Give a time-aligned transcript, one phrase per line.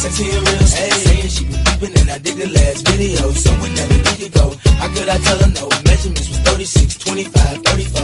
[0.00, 0.92] sexy and real sweet.
[1.04, 3.20] Saying she was peeping and I dig the last video.
[3.36, 4.46] Someone never we could go.
[4.80, 5.68] How could I tell her no?
[5.84, 8.02] Measurements was 36, 25, 34.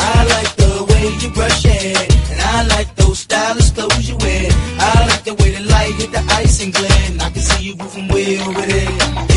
[0.00, 4.16] I like the way you brush your hair, and I like those stylish clothes you
[4.16, 4.48] wear.
[4.80, 6.74] I like the way the light hit the ice and.
[6.74, 9.33] And I can see you moving way over there.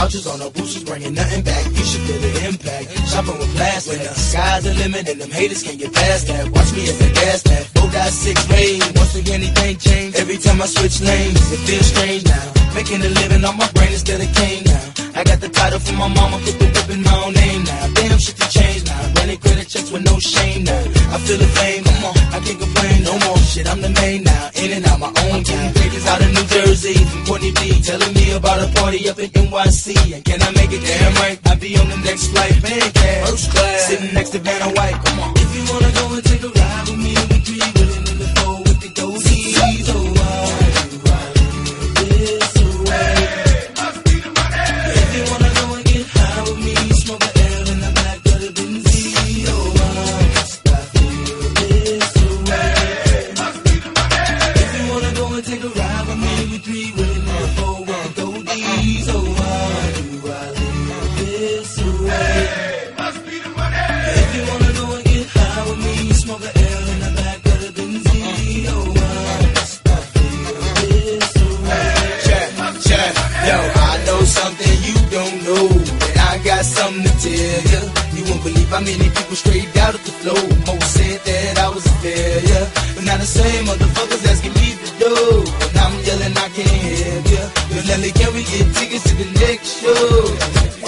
[0.00, 1.64] Vouchers or no boosters, bringing nothing back.
[1.66, 2.86] You should feel the impact.
[3.12, 3.98] Shopping with plastic.
[3.98, 6.48] When the sky's the limit and them haters can't get past that.
[6.48, 7.66] Watch me as a gas tank.
[7.76, 8.80] Four got six ways.
[8.96, 10.14] Once again, anything change.
[10.16, 12.46] Every time I switch lanes, it feels strange now.
[12.74, 14.99] Making a living on my brain instead of cane now.
[15.20, 17.92] I got the title from my mama, put the my own name now.
[17.92, 19.20] Damn shit to change now.
[19.20, 20.80] Running credit checks with no shame now.
[21.12, 23.36] I feel the fame, come on, I can't complain no more.
[23.44, 24.48] Shit, I'm the main now.
[24.56, 25.74] In and out my own game.
[25.76, 27.84] Pages out of New Jersey from Courtney B.
[27.84, 30.16] Telling me about a party up in NYC.
[30.16, 31.36] And can I make it damn right?
[31.44, 33.28] I be on the next flight, man, cash.
[33.28, 33.92] First class.
[33.92, 35.36] Sitting next to Vanna White, come on.
[35.36, 37.19] If you wanna go and take a ride with me,
[78.80, 80.40] how many people straight out of the flow.
[80.66, 84.88] Most said that I was a failure, but now the same motherfuckers asking me to
[85.02, 85.14] do.
[85.68, 86.68] And I'm yelling, I can't
[87.04, 87.42] help ya.
[87.76, 90.00] Yo, Nelly, can we get tickets to the next show?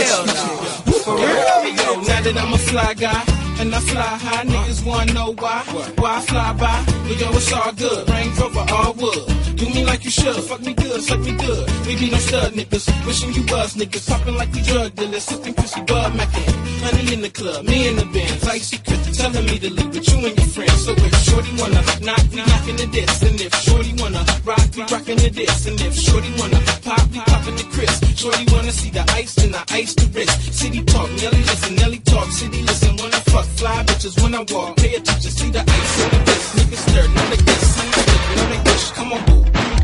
[0.00, 0.92] Hell no.
[1.04, 1.96] For real?
[2.08, 3.41] Now that I'm a fly guy.
[3.62, 5.62] And I fly high, niggas wanna know why.
[5.94, 6.82] Why I fly by?
[7.06, 8.10] But yo, it's all good.
[8.10, 9.22] Range Rover, all wood.
[9.54, 10.34] Do me like you should.
[10.34, 11.70] Fuck me good, suck me good.
[11.86, 13.06] We be no stud niggas.
[13.06, 14.10] Wishing you was niggas.
[14.10, 15.22] Popping like we drug dealers.
[15.22, 16.42] Sipping pussy bud mackin'.
[16.82, 18.42] Honey in the club, me in the Benz.
[18.48, 20.84] Icy Chris telling me to leave with you and your friends.
[20.84, 23.22] So if Shorty wanna knock, we knockin' the diss.
[23.22, 25.66] And if Shorty wanna rock, we rockin' the diss.
[25.66, 27.94] And if Shorty wanna pop, we poppin' the Chris.
[28.18, 30.52] Shorty wanna see the ice, then I ice the wrist.
[30.52, 32.26] City talk, Nelly listen, Nelly talk.
[32.32, 34.76] City listen I fuck fly bitches when I walk.
[34.76, 36.56] Pay attention, see the ice on the wrist.
[36.56, 38.90] Niggas stir, now they some stick, now they wish.
[38.90, 39.81] Come on, boo.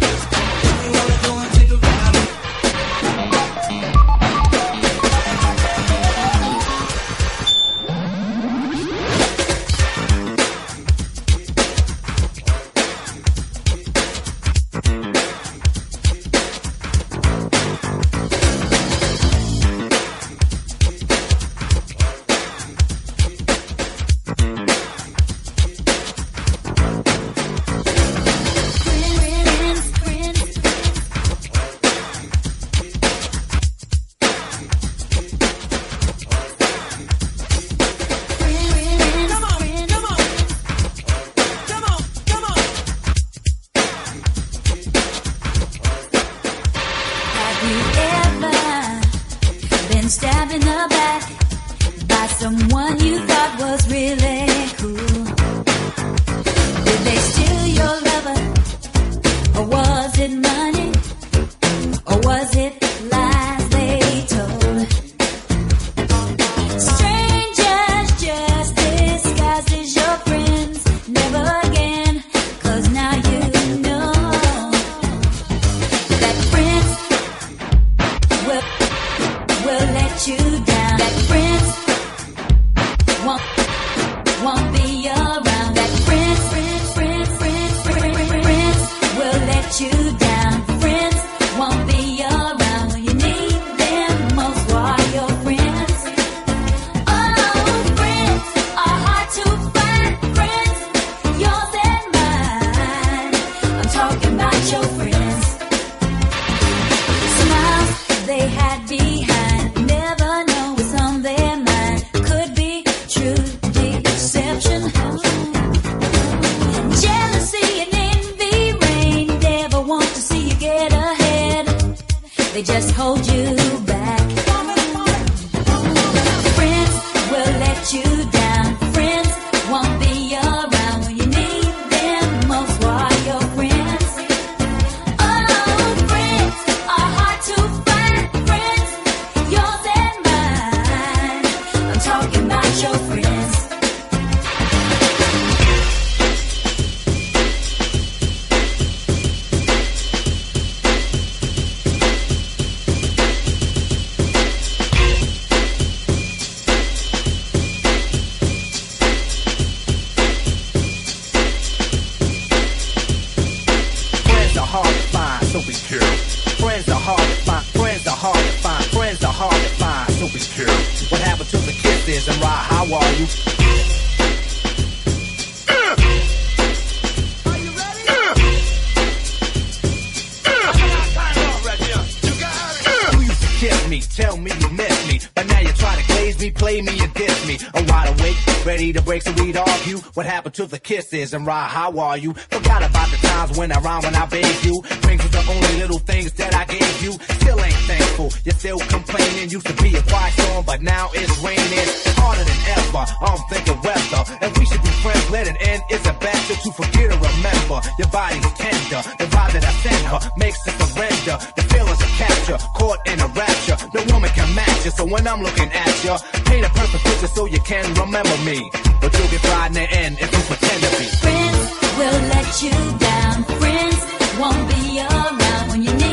[186.38, 187.58] Try me, play me and diss me.
[187.74, 189.98] I'm wide awake, ready to break so we'd argue.
[190.14, 191.68] What happened to the kisses and ride?
[191.68, 192.34] How are you?
[192.34, 194.82] Forgot about the times when I rhyme when I bathed you.
[195.02, 197.12] Drinks was the only little things that I gave you.
[197.12, 199.50] Still ain't thankful, you're still complaining.
[199.50, 201.88] Used to be a quiet storm, but now it's raining
[202.18, 203.04] harder than ever.
[203.20, 205.30] I'm thinking weather, and we should be friends.
[205.30, 205.82] Let it end.
[205.90, 207.80] It's a better to forget or remember?
[207.98, 211.36] Your body's tender, the vibe that I send her makes it surrender.
[211.56, 211.62] The
[212.02, 213.76] of capture, caught in a rapture.
[213.94, 216.14] No woman can match you, so when I'm looking at you,
[216.44, 218.70] paint a perfect picture so you can remember me.
[219.00, 221.06] But you'll get fried in the end if you pretend to be.
[221.24, 221.60] Friends
[221.98, 223.44] will let you down.
[223.60, 224.00] Friends
[224.38, 226.07] won't be around when you need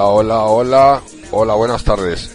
[0.00, 1.02] Hola, hola, hola,
[1.32, 2.30] hola, buenas tardes.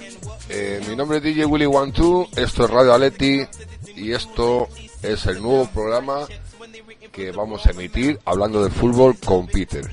[0.49, 3.47] Eh, mi nombre es DJ Willy One Two, esto es Radio Aleti
[3.95, 4.67] y esto
[5.01, 6.27] es el nuevo programa
[7.13, 9.89] que vamos a emitir hablando de fútbol con Peter.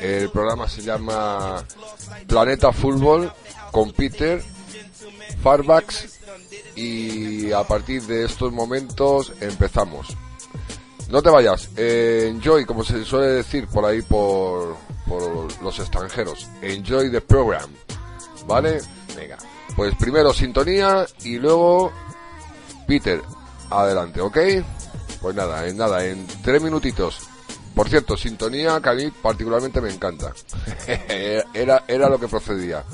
[0.00, 1.64] El programa se llama
[2.28, 3.32] Planeta Fútbol
[3.72, 4.40] con Peter,
[5.42, 6.20] Farbacks
[6.76, 10.16] y a partir de estos momentos empezamos.
[11.08, 14.76] No te vayas, eh, enjoy, como se suele decir por ahí por,
[15.10, 16.48] por los extranjeros.
[16.62, 17.68] Enjoy the program,
[18.46, 18.80] ¿vale?
[19.16, 19.36] Venga,
[19.74, 21.90] pues primero sintonía y luego
[22.86, 23.20] Peter,
[23.70, 24.38] adelante, ¿ok?
[25.20, 27.18] Pues nada, en nada, en tres minutitos.
[27.74, 30.32] Por cierto, sintonía que a mí particularmente me encanta.
[31.54, 32.84] era, era lo que procedía.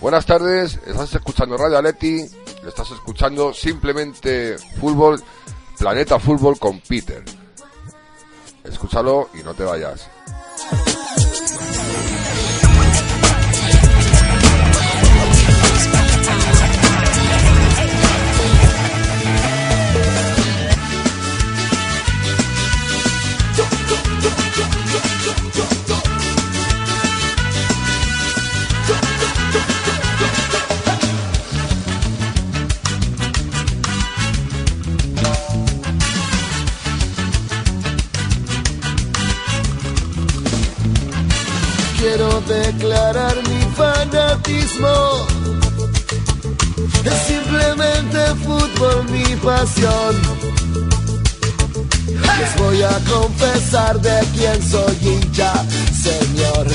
[0.00, 2.24] Buenas tardes, estás escuchando Radio Aleti,
[2.66, 5.22] estás escuchando simplemente fútbol,
[5.78, 7.22] Planeta Fútbol con Peter.
[8.64, 10.08] Escúchalo y no te vayas.
[42.48, 45.26] Declarar mi fanatismo.
[47.04, 50.14] Es simplemente fútbol mi pasión.
[52.38, 55.52] Les voy a confesar de quién soy hincha,
[55.92, 56.66] señor.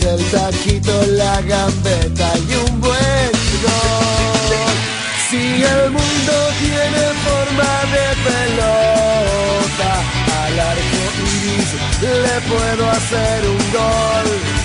[0.00, 3.30] Del taquito, la gambeta y un buen
[3.64, 4.56] gol.
[5.30, 9.92] Si el mundo tiene forma de pelota,
[10.42, 11.02] al arco
[11.36, 11.70] iris
[12.02, 14.59] le puedo hacer un gol.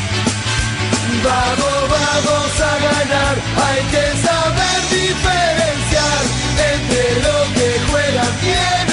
[1.26, 6.22] Vamos, vamos a ganar, hay que saber diferenciar
[6.72, 8.85] entre lo que juegan bien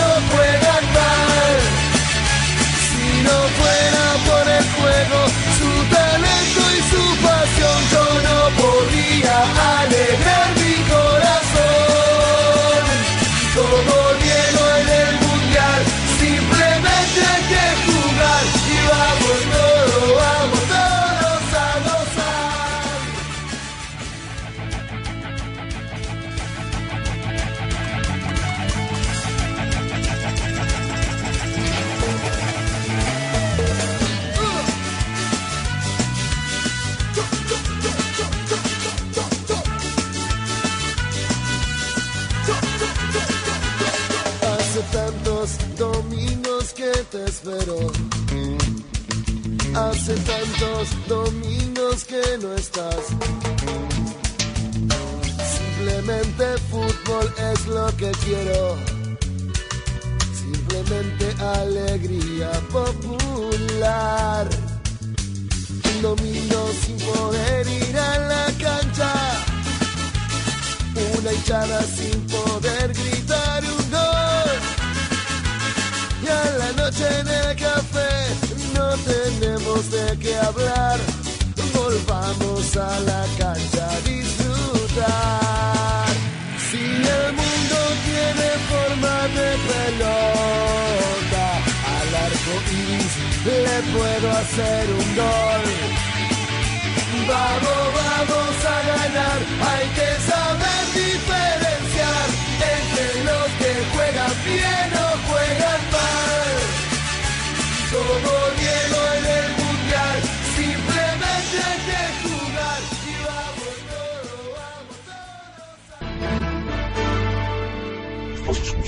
[50.15, 53.07] Tantos domingos que no estás.
[55.57, 58.77] Simplemente fútbol es lo que quiero.
[60.35, 64.49] Simplemente alegría popular.
[65.95, 69.15] Un domingo sin poder ir a la cancha.
[71.19, 74.53] Una hinchada sin poder gritar un gol.
[76.23, 78.42] Y a la noche en el café
[78.75, 80.99] no tenemos de qué hablar.
[81.75, 86.07] Volvamos a la cancha a disfrutar.
[86.71, 86.83] Si
[87.19, 91.47] el mundo tiene forma de pelota,
[91.97, 93.15] al arco iris
[93.45, 95.65] le puedo hacer un gol.
[97.29, 99.39] Vamos, vamos a ganar,
[99.71, 102.27] hay que saber diferenciar
[102.75, 105.02] entre los que juegan bien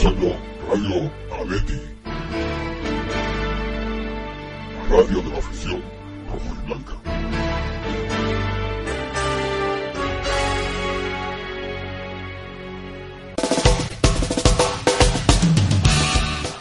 [0.04, 1.80] Radio Aleti.
[4.90, 5.80] Radio de la afición
[6.30, 6.92] rojo y blanca.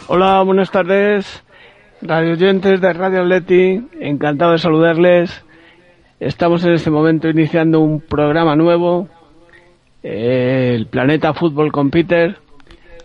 [0.06, 1.44] Hola, buenas tardes,
[2.00, 5.44] radio oyentes de Radio Atleti, encantado de saludarles.
[6.18, 9.06] Estamos en este momento iniciando un programa nuevo,
[10.02, 12.38] eh, el Planeta Fútbol con Peter,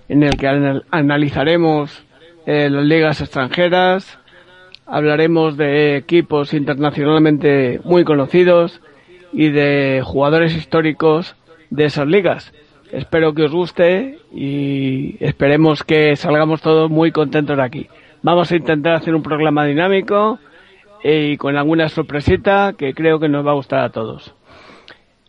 [0.09, 2.03] en el que anal- analizaremos
[2.45, 4.19] eh, las ligas extranjeras,
[4.85, 8.81] hablaremos de equipos internacionalmente muy conocidos
[9.31, 11.35] y de jugadores históricos
[11.69, 12.51] de esas ligas.
[12.91, 17.87] Espero que os guste y esperemos que salgamos todos muy contentos de aquí.
[18.23, 20.39] Vamos a intentar hacer un programa dinámico
[21.03, 24.33] eh, y con alguna sorpresita que creo que nos va a gustar a todos.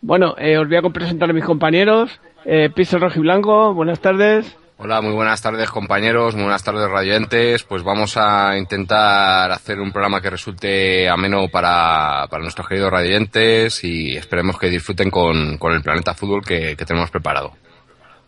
[0.00, 2.18] Bueno, eh, os voy a presentar a mis compañeros.
[2.46, 4.56] Eh, Piso Rojo y Blanco, buenas tardes.
[4.82, 7.64] Hola, muy buenas tardes compañeros, muy buenas tardes radioentes.
[7.64, 13.84] Pues vamos a intentar hacer un programa que resulte ameno para, para nuestros queridos radioentes
[13.84, 17.50] y esperemos que disfruten con, con el Planeta Fútbol que, que tenemos preparado.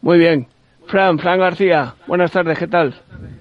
[0.02, 0.47] Muy bien.
[0.88, 2.97] Fran, Fran García, buenas tardes, ¿qué tal?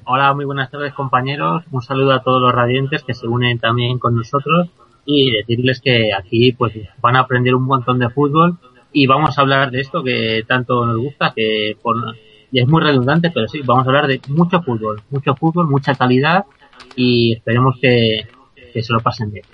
[0.05, 1.65] Hola, muy buenas tardes compañeros.
[1.69, 4.69] Un saludo a todos los radiantes que se unen también con nosotros
[5.03, 8.57] y decirles que aquí pues van a aprender un montón de fútbol
[8.93, 11.97] y vamos a hablar de esto que tanto nos gusta, que por,
[12.51, 15.95] y es muy redundante, pero sí, vamos a hablar de mucho fútbol, mucho fútbol, mucha
[15.95, 16.45] calidad
[16.95, 18.27] y esperemos que,
[18.73, 19.45] que se lo pasen bien.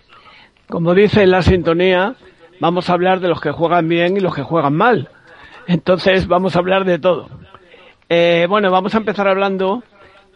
[0.68, 2.16] Como dice la sintonía,
[2.60, 5.10] vamos a hablar de los que juegan bien y los que juegan mal.
[5.68, 7.30] Entonces vamos a hablar de todo.
[8.10, 9.84] Eh, bueno, vamos a empezar hablando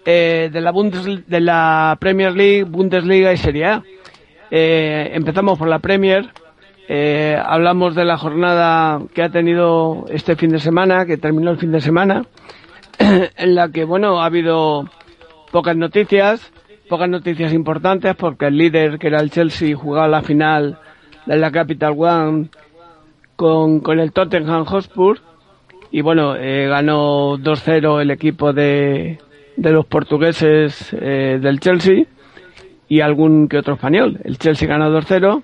[0.05, 3.83] eh, de la de la Premier League, Bundesliga y Serie A.
[4.49, 6.29] Eh, empezamos por la Premier.
[6.87, 11.57] Eh, hablamos de la jornada que ha tenido este fin de semana, que terminó el
[11.57, 12.25] fin de semana,
[12.99, 14.85] en la que, bueno, ha habido
[15.51, 16.51] pocas noticias,
[16.89, 20.79] pocas noticias importantes, porque el líder, que era el Chelsea, jugaba la final
[21.25, 22.49] de la Capital One
[23.35, 25.19] con, con el Tottenham Hotspur.
[25.91, 29.19] Y bueno, eh, ganó 2-0 el equipo de,
[29.57, 32.05] de los portugueses eh, del Chelsea
[32.87, 34.19] y algún que otro español.
[34.23, 35.43] El Chelsea ganó 2-0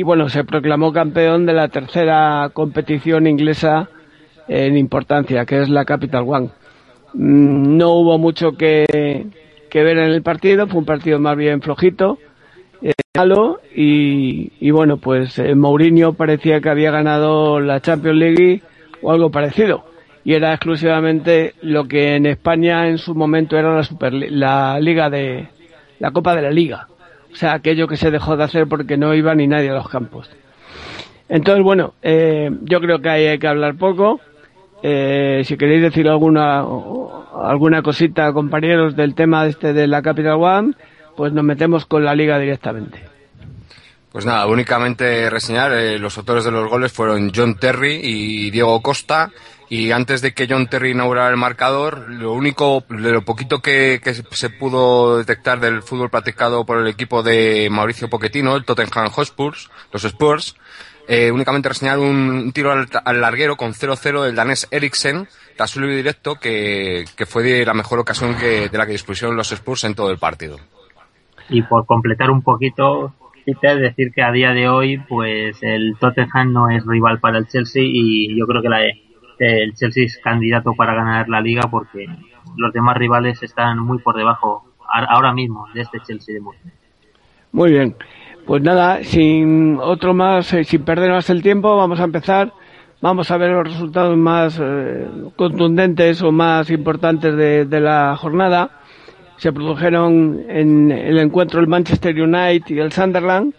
[0.00, 3.90] y bueno, se proclamó campeón de la tercera competición inglesa
[4.48, 6.48] en importancia, que es la Capital One.
[7.12, 9.26] Mm, No hubo mucho que,
[9.68, 12.16] que ver en el partido, fue un partido más bien flojito,
[12.80, 18.62] eh, malo, y, y bueno, pues eh, Mourinho parecía que había ganado la Champions League
[19.02, 19.84] o algo parecido.
[20.24, 25.10] Y era exclusivamente lo que en España en su momento era la, Super, la Liga
[25.10, 25.48] de,
[25.98, 26.86] la Copa de la Liga.
[27.32, 29.88] O sea, aquello que se dejó de hacer porque no iba ni nadie a los
[29.88, 30.30] campos.
[31.28, 34.20] Entonces, bueno, eh, yo creo que ahí hay que hablar poco.
[34.82, 36.64] Eh, si queréis decir alguna
[37.34, 40.74] alguna cosita, compañeros, del tema este de la Capital One,
[41.16, 43.09] pues nos metemos con la liga directamente.
[44.12, 48.80] Pues nada, únicamente reseñar, eh, los autores de los goles fueron John Terry y Diego
[48.82, 49.30] Costa.
[49.68, 54.00] Y antes de que John Terry inaugurara el marcador, lo único, lo poquito que,
[54.32, 59.70] se pudo detectar del fútbol practicado por el equipo de Mauricio Pochettino, el Tottenham Hotspurs,
[59.92, 60.56] los Spurs,
[61.06, 66.34] eh, únicamente reseñar un tiro al, larguero con 0-0 del danés Eriksen, tras un directo
[66.34, 70.18] que, fue la mejor ocasión que, de la que dispusieron los Spurs en todo el
[70.18, 70.58] partido.
[71.48, 73.14] Y por completar un poquito,
[73.52, 77.46] Peter, decir que a día de hoy, pues el Tottenham no es rival para el
[77.46, 78.80] Chelsea y yo creo que la,
[79.38, 82.06] el Chelsea es candidato para ganar la liga porque
[82.56, 86.72] los demás rivales están muy por debajo ahora mismo de este Chelsea de Mourinho.
[87.52, 87.96] Muy bien.
[88.46, 92.52] Pues nada, sin otro más, eh, sin perder más el tiempo, vamos a empezar.
[93.02, 98.79] Vamos a ver los resultados más eh, contundentes o más importantes de la jornada.
[99.40, 103.54] Se produjeron en el encuentro el Manchester United y el Sunderland.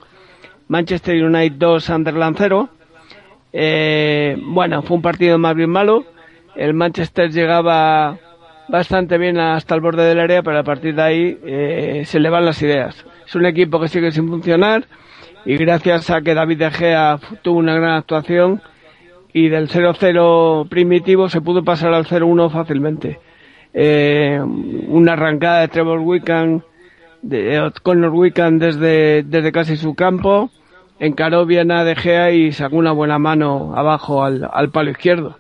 [0.68, 2.70] Manchester United 2, Sunderland 0.
[3.52, 6.06] Eh, bueno, fue un partido más bien malo.
[6.56, 8.16] El Manchester llegaba
[8.70, 12.30] bastante bien hasta el borde del área, pero a partir de ahí eh, se le
[12.30, 13.04] van las ideas.
[13.26, 14.86] Es un equipo que sigue sin funcionar
[15.46, 18.62] y gracias a que David De Gea tuvo una gran actuación
[19.34, 23.20] y del 0-0 primitivo se pudo pasar al 0-1 fácilmente.
[23.74, 24.40] Eh,
[24.88, 26.62] una arrancada de Trevor Wickham,
[27.22, 30.50] de eh, Connor Wickham desde, desde casi su campo,
[31.00, 35.38] encaró bien a De Gea y sacó una buena mano abajo al, al palo izquierdo.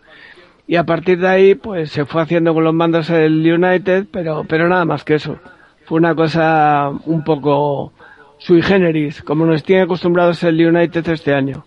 [0.67, 4.45] Y a partir de ahí, pues se fue haciendo con los mandos el United, pero,
[4.47, 5.37] pero nada más que eso.
[5.83, 7.91] Fue una cosa un poco
[8.37, 11.65] sui generis, como nos tiene acostumbrados el United este año.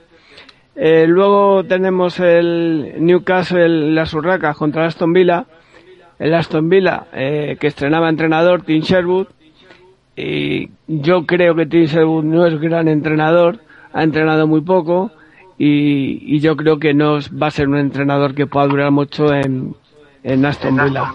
[0.75, 5.45] Eh, luego tenemos el Newcastle, las Urracas contra Aston Villa.
[6.19, 9.29] El Aston Villa, eh, que estrenaba entrenador, Tim Sherwood.
[10.17, 13.61] Y yo creo que Tim Sherwood no es gran entrenador,
[13.93, 15.11] ha entrenado muy poco.
[15.59, 19.75] Y, yo creo que no va a ser un entrenador que pueda durar mucho en,
[20.23, 21.13] en Aston Villa.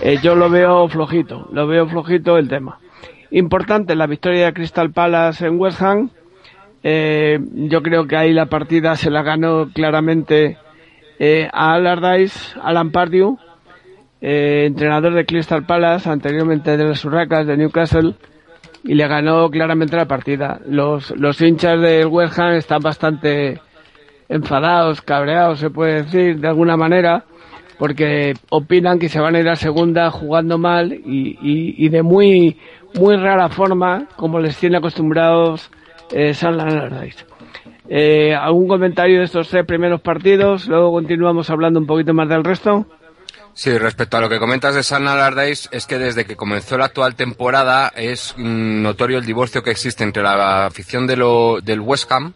[0.00, 2.78] Eh, yo lo veo flojito, lo veo flojito el tema.
[3.30, 6.10] Importante la victoria de Crystal Palace en West Ham.
[6.82, 10.56] Eh, yo creo que ahí la partida se la ganó claramente
[11.18, 13.36] eh, a Allardyce, Alan Pardew,
[14.20, 18.14] eh, entrenador de Crystal Palace, anteriormente de las Urracas de Newcastle,
[18.84, 20.60] y le ganó claramente la partida.
[20.66, 23.60] Los, los hinchas del West Ham están bastante
[24.28, 27.24] enfadados, cabreados, se puede decir, de alguna manera,
[27.78, 32.58] porque opinan que se van a ir a segunda jugando mal y, y- de muy,
[32.98, 35.70] muy rara forma, como les tiene acostumbrados
[36.12, 37.24] eh, San Allardyce.
[37.88, 40.68] Eh, ¿Algún comentario de estos tres primeros partidos?
[40.68, 42.86] Luego continuamos hablando un poquito más del resto.
[43.60, 46.84] Sí, respecto a lo que comentas de San Allardyce, es que desde que comenzó la
[46.84, 51.80] actual temporada es mm, notorio el divorcio que existe entre la afición de lo- del
[51.80, 52.34] West Ham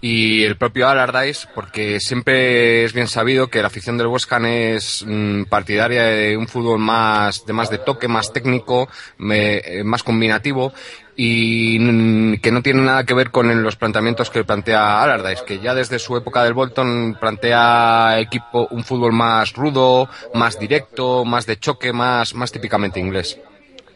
[0.00, 5.04] y el propio Allardyce, porque siempre es bien sabido que la afición del West es
[5.06, 8.88] mm, partidaria de un fútbol más de más de toque, más técnico,
[9.30, 10.72] eh, más combinativo
[11.16, 15.58] y mm, que no tiene nada que ver con los planteamientos que plantea Allardyce, que
[15.58, 21.44] ya desde su época del Bolton plantea equipo un fútbol más rudo, más directo, más
[21.44, 23.38] de choque, más más típicamente inglés.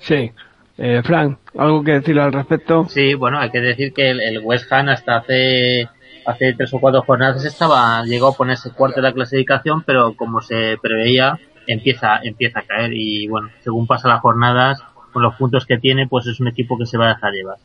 [0.01, 0.33] Sí.
[0.77, 2.87] Eh, Frank, ¿algo que decir al respecto?
[2.89, 5.89] Sí, bueno, hay que decir que el, el West Ham hasta hace
[6.27, 10.41] hace tres o cuatro jornadas estaba llegó a ponerse cuarto de la clasificación, pero como
[10.41, 14.83] se preveía empieza empieza a caer y bueno, según pasan las jornadas
[15.13, 17.57] con los puntos que tiene, pues es un equipo que se va a dejar llevar.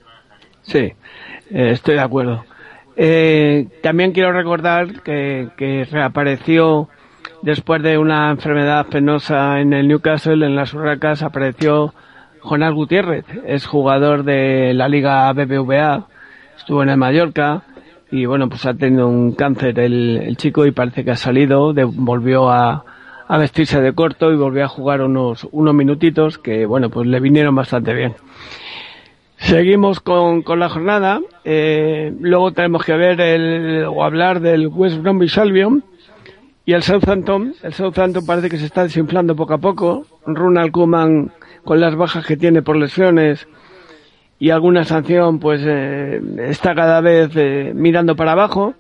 [0.62, 0.94] Sí,
[1.50, 2.46] eh, estoy de acuerdo.
[2.96, 6.90] Eh, también quiero recordar que, que reapareció
[7.42, 11.94] después de una enfermedad penosa en el Newcastle, en las Urracas, apareció
[12.42, 16.08] Jonás Gutiérrez, es jugador de la Liga BBVA,
[16.58, 17.64] estuvo en el Mallorca
[18.12, 21.74] y bueno, pues ha tenido un cáncer el, el chico y parece que ha salido,
[21.94, 22.84] volvió a,
[23.28, 27.20] a vestirse de corto y volvió a jugar unos, unos minutitos que bueno, pues le
[27.20, 28.16] vinieron bastante bien.
[29.38, 31.22] Seguimos con, con la jornada.
[31.46, 35.84] Eh, luego tenemos que ver el, o hablar del West Bromwich Albion
[36.66, 37.54] y el Southampton.
[37.64, 40.06] El Southampton parece que se está desinflando poco a poco.
[40.26, 41.32] Ronald Koeman,
[41.64, 43.48] con las bajas que tiene por lesiones
[44.40, 48.74] y alguna sanción, pues eh, está cada vez eh, mirando para abajo.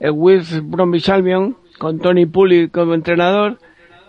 [0.00, 3.58] El West Bromwich Albion, con Tony Pulley como entrenador,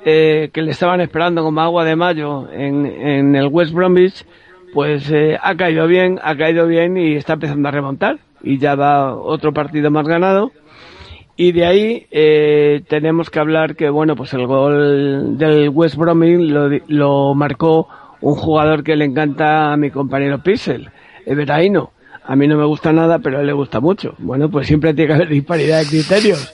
[0.05, 4.25] eh, que le estaban esperando como agua de mayo en, en el West Bromwich,
[4.73, 8.75] pues eh, ha caído bien, ha caído bien y está empezando a remontar y ya
[8.75, 10.51] va otro partido más ganado.
[11.41, 16.37] Y de ahí eh, tenemos que hablar que, bueno, pues el gol del West Bromwich
[16.41, 17.87] lo, lo marcó
[18.19, 20.89] un jugador que le encanta a mi compañero Pixel,
[21.25, 21.93] Everaino.
[22.29, 24.13] A mí no me gusta nada, pero a él le gusta mucho.
[24.19, 26.53] Bueno, pues siempre tiene que haber disparidad de criterios.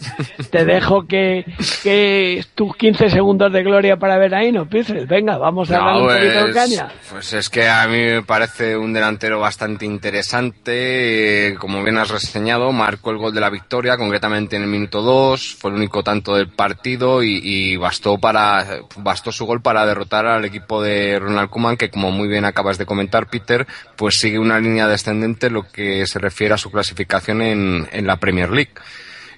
[0.49, 1.43] Te dejo que,
[1.83, 5.05] que tus 15 segundos de gloria para Everaino, Pixel.
[5.05, 6.88] Venga, vamos a darle un poquito de caña.
[7.11, 11.57] pues es que a mí me parece un delantero bastante interesante.
[11.59, 15.57] como bien has reseñado, marcó el gol de la victoria, concretamente en el minuto 2.
[15.59, 20.25] Fue el único tanto del partido y, y bastó para bastó su gol para derrotar
[20.25, 24.39] al equipo de Ronald Koeman, que como muy bien acabas de comentar, Peter, pues sigue
[24.39, 28.49] una línea descendente en lo que se refiere a su clasificación en, en la Premier
[28.49, 28.71] League.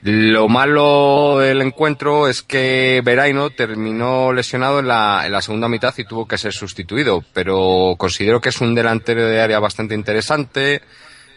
[0.04, 5.94] Lo malo del encuentro es que Veraino terminó lesionado en la, en la segunda mitad
[5.98, 10.82] y tuvo que ser sustituido, pero considero que es un delantero de área bastante interesante.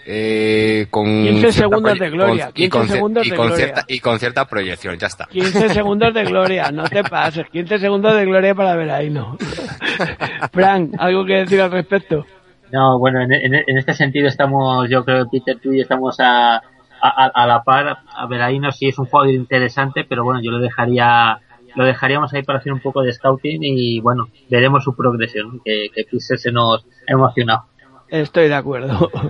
[0.07, 3.57] Eh, con 15 cierta segundos de gloria, con- y 15 con, segundos y de gloria.
[3.57, 5.26] cierta y con cierta proyección, ya está.
[5.26, 7.46] 15 segundos de gloria, no te pases.
[7.53, 9.37] 15 segundos de gloria para Veraino.
[10.53, 12.26] Frank, ¿algo que decir al respecto?
[12.72, 16.56] No, bueno, en, en- en este sentido estamos, yo creo, Peter, tú y estamos a,
[16.56, 16.61] a,
[17.35, 17.98] a- la par.
[18.14, 21.40] A ver, ahí no sí es un jugador interesante, pero bueno, yo lo dejaría,
[21.74, 25.88] lo dejaríamos ahí para hacer un poco de scouting y bueno, veremos su progresión, que,
[25.94, 27.64] que Pixel se nos ha emocionado.
[28.09, 29.11] Estoy de acuerdo.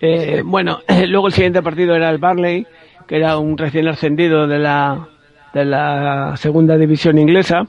[0.00, 2.66] Eh, bueno, luego el siguiente partido era el Barley,
[3.06, 5.08] que era un recién ascendido de la,
[5.54, 7.66] de la segunda división inglesa,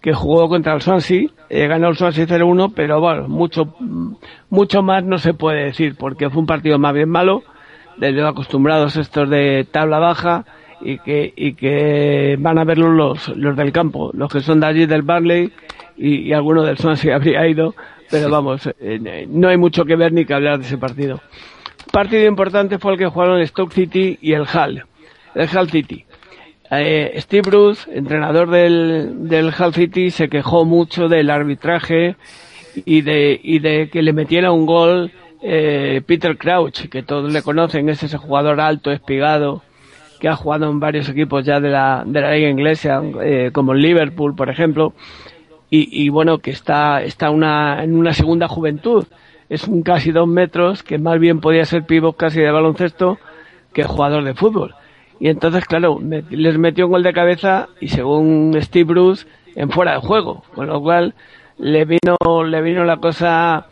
[0.00, 3.74] que jugó contra el Swansea, eh, ganó el Swansea 0-1, pero bueno, mucho,
[4.50, 7.42] mucho más no se puede decir, porque fue un partido más bien malo,
[7.96, 10.44] de lo acostumbrados estos de tabla baja,
[10.80, 14.66] y que, y que van a verlo los, los del campo, los que son de
[14.66, 15.52] allí del Barley,
[15.96, 17.74] y, y alguno del Swansea habría ido,
[18.10, 21.20] pero vamos, eh, no hay mucho que ver ni que hablar de ese partido.
[21.92, 24.84] Partido importante fue el que jugaron el Stoke City y el Hull,
[25.34, 26.04] el Hull City.
[26.70, 32.16] Eh, Steve Bruce, entrenador del, del Hull City, se quejó mucho del arbitraje
[32.84, 37.42] y de, y de que le metiera un gol eh, Peter Crouch, que todos le
[37.42, 39.62] conocen, es ese jugador alto, espigado,
[40.20, 43.72] que ha jugado en varios equipos ya de la, de la liga inglesa, eh, como
[43.72, 44.92] el Liverpool, por ejemplo,
[45.70, 49.04] y, y bueno, que está, está una, en una segunda juventud.
[49.48, 53.18] Es un casi dos metros, que más bien podía ser pívot casi de baloncesto
[53.72, 54.74] que jugador de fútbol.
[55.18, 55.98] Y entonces, claro,
[56.30, 60.42] les metió un gol de cabeza y según Steve Bruce, en fuera de juego.
[60.54, 61.14] Con lo cual,
[61.58, 63.66] le vino, le vino la cosa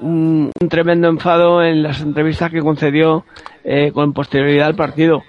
[0.00, 3.24] un, un tremendo enfado en las entrevistas que concedió
[3.64, 5.22] eh, con posterioridad al partido.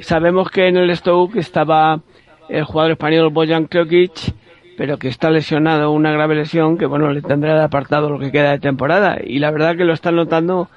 [0.00, 2.00] Sabemos que en el Stoke estaba
[2.48, 4.34] el jugador español Bojan Krokic,
[4.76, 8.32] pero que está lesionado, una grave lesión que bueno le tendrá de apartado lo que
[8.32, 10.68] queda de temporada y la verdad que lo están notando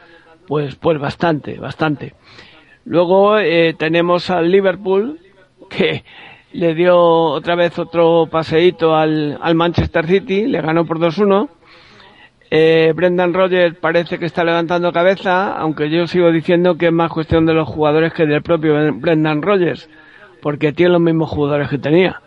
[0.48, 2.14] pues pues bastante, bastante.
[2.88, 5.20] Luego eh, tenemos al Liverpool
[5.70, 6.04] que
[6.54, 11.50] le dio otra vez otro paseíto al, al Manchester City, le ganó por 2-1.
[12.50, 17.12] Eh, Brendan Rodgers parece que está levantando cabeza, aunque yo sigo diciendo que es más
[17.12, 19.90] cuestión de los jugadores que del propio Brendan Rodgers,
[20.42, 22.22] porque tiene los mismos jugadores que tenía.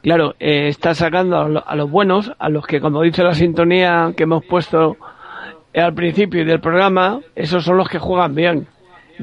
[0.00, 3.34] Claro, eh, está sacando a, lo- a los buenos, a los que, como dice la
[3.34, 4.96] sintonía que hemos puesto
[5.74, 8.68] al principio del programa, esos son los que juegan bien.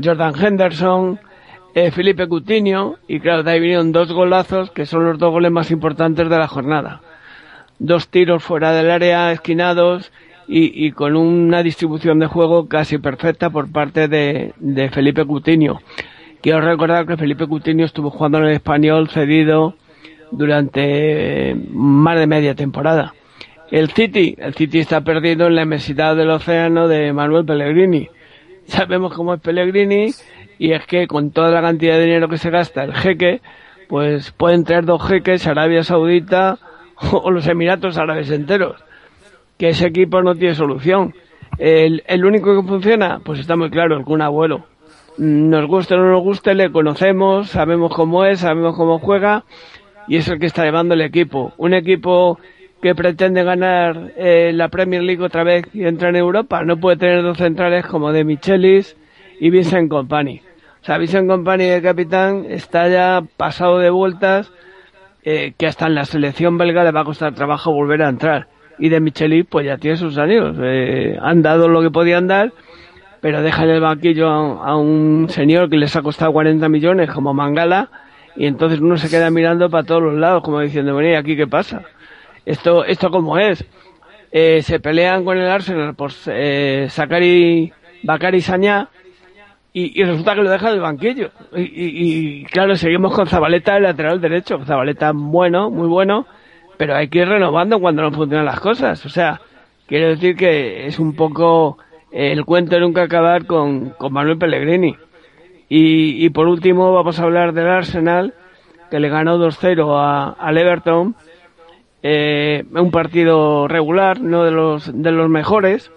[0.02, 1.20] Jordan Henderson,
[1.74, 5.52] eh, Felipe Coutinho, y claro, de ahí vinieron dos golazos que son los dos goles
[5.52, 7.02] más importantes de la jornada.
[7.80, 10.12] Dos tiros fuera del área, esquinados,
[10.48, 15.82] y, con una distribución de juego casi perfecta por parte de, de Felipe Coutinho.
[16.42, 19.74] Quiero recordar que Felipe Coutinho estuvo jugando en el español cedido
[20.32, 23.14] durante eh, más de media temporada.
[23.72, 28.10] El City, el City está perdido en la inmensidad del océano de Manuel Pellegrini.
[28.68, 30.12] Sabemos cómo es Pellegrini
[30.58, 33.42] y es que con toda la cantidad de dinero que se gasta el jeque,
[33.88, 36.58] pues pueden traer dos jeques, Arabia Saudita
[37.12, 38.84] o los Emiratos Árabes enteros.
[39.58, 41.14] Que ese equipo no tiene solución.
[41.58, 44.66] El, el único que funciona, pues está muy claro, el Kun Abuelo.
[45.18, 49.46] Nos guste o no nos guste, le conocemos, sabemos cómo es, sabemos cómo juega
[50.08, 51.54] y es el que está llevando el equipo.
[51.58, 52.40] Un equipo
[52.86, 56.98] que pretende ganar eh, la Premier League otra vez y entrar en Europa no puede
[56.98, 58.96] tener dos centrales como de Michelis
[59.40, 60.44] y Vincent Company.
[60.84, 64.52] O sea, Vincent Company, el capitán, está ya pasado de vueltas
[65.24, 68.50] eh, que hasta en la selección belga le va a costar trabajo volver a entrar.
[68.78, 70.56] Y de Michelis, pues ya tiene sus años.
[70.62, 72.54] Eh, han dado lo que podían dar,
[73.20, 77.34] pero dejan el banquillo a, a un señor que les ha costado 40 millones como
[77.34, 77.90] Mangala
[78.36, 81.36] y entonces uno se queda mirando para todos los lados como diciendo, bueno, ¿y aquí
[81.36, 81.82] qué pasa?
[82.46, 83.66] Esto, esto como es.
[84.32, 87.72] Eh, se pelean con el Arsenal por eh, Sakari,
[88.04, 88.90] Bakari Sañá
[89.72, 91.30] y, y resulta que lo dejan en el banquillo.
[91.56, 94.60] Y, y- y, claro, seguimos con Zabaleta, el lateral derecho.
[94.66, 96.26] Zabaleta bueno, muy bueno,
[96.78, 99.06] pero hay que ir renovando cuando no funcionan las cosas.
[99.06, 99.40] O sea,
[99.88, 101.78] quiero decir que es un poco
[102.12, 104.96] eh, el cuento nunca acabar con, con Manuel Pellegrini.
[105.70, 108.34] Y, y por último vamos a hablar del Arsenal,
[108.92, 111.16] que le ganó 2-0 a- al Everton.
[112.08, 115.92] Eh, un partido regular, no de los, de los mejores,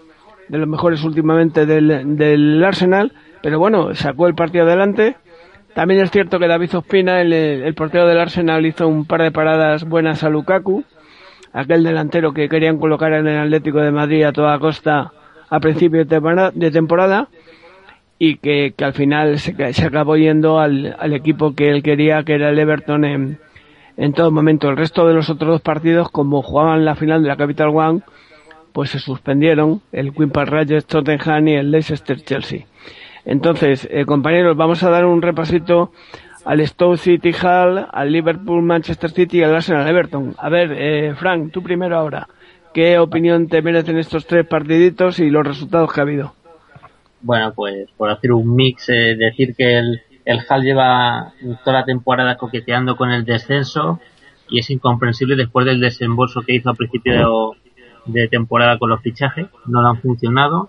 [0.49, 5.17] de los mejores últimamente del, del Arsenal, pero bueno, sacó el partido adelante.
[5.75, 9.33] También es cierto que David Ospina, el, el portero del Arsenal, hizo un par de
[9.33, 10.83] paradas buenas a Lukaku,
[11.53, 15.13] aquel delantero que querían colocar en el Atlético de Madrid a toda costa
[15.51, 17.29] a principio de temporada,
[18.19, 22.23] y que, que al final se, se acabó yendo al, al equipo que él quería,
[22.23, 23.39] que era el Everton en,
[23.99, 24.71] en todo momento.
[24.71, 28.01] El resto de los otros dos partidos, como jugaban la final de la Capital One,
[28.73, 32.65] pues se suspendieron el Queen Park Rangers Tottenham y el Leicester Chelsea.
[33.25, 35.93] Entonces, eh, compañeros, vamos a dar un repasito
[36.45, 40.35] al Stoke City Hall, al Liverpool Manchester City y al Arsenal Everton.
[40.39, 42.29] A ver, eh, Frank, tú primero ahora.
[42.73, 46.35] ¿Qué opinión te merecen estos tres partiditos y los resultados que ha habido?
[47.21, 51.33] Bueno, pues por hacer un mix, eh, decir que el, el Hal lleva
[51.65, 53.99] toda la temporada coqueteando con el descenso
[54.51, 57.53] y es incomprensible después del desembolso que hizo a principio
[58.07, 59.47] de, temporada con los fichajes.
[59.67, 60.69] No le han funcionado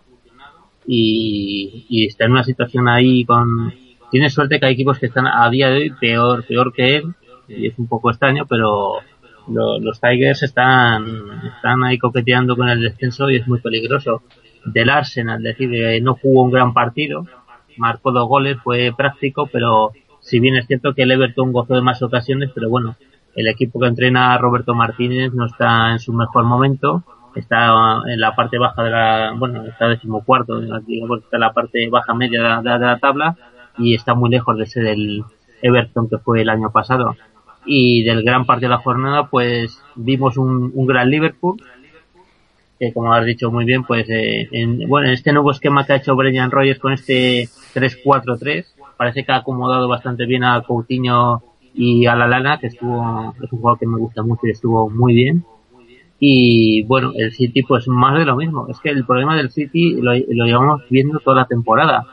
[0.87, 3.73] y, y está en una situación ahí con...
[4.11, 7.13] Tiene suerte que hay equipos que están a día de hoy peor, peor que él
[7.47, 8.93] y es un poco extraño, pero
[9.49, 11.05] lo- los Tigers están,
[11.55, 14.23] están ahí coqueteando con el descenso y es muy peligroso.
[14.65, 17.25] Del Arsenal, es decir, no jugó un gran partido,
[17.77, 21.81] marcó dos goles, fue práctico, pero si bien es cierto que el Everton gozó de
[21.81, 22.95] más ocasiones, pero bueno,
[23.35, 27.03] el equipo que entrena Roberto Martínez no está en su mejor momento,
[27.35, 32.13] está en la parte baja de la, bueno, está decimocuarto, está en la parte baja
[32.13, 33.35] media de la, de la tabla
[33.77, 35.23] y está muy lejos de ser el
[35.61, 37.15] Everton que fue el año pasado.
[37.65, 41.61] Y del gran parte de la jornada, pues vimos un, un gran Liverpool,
[42.79, 45.93] que como has dicho muy bien, pues eh, en, bueno, en este nuevo esquema que
[45.93, 48.65] ha hecho Brendan Rogers con este 3-4-3,
[48.95, 53.51] parece que ha acomodado bastante bien a Coutinho y a la Lana, que estuvo, es
[53.51, 55.43] un jugador que me gusta mucho y estuvo muy bien.
[56.19, 58.67] Y bueno, el City pues más de lo mismo.
[58.69, 62.05] Es que el problema del City lo, llevamos viendo toda la temporada.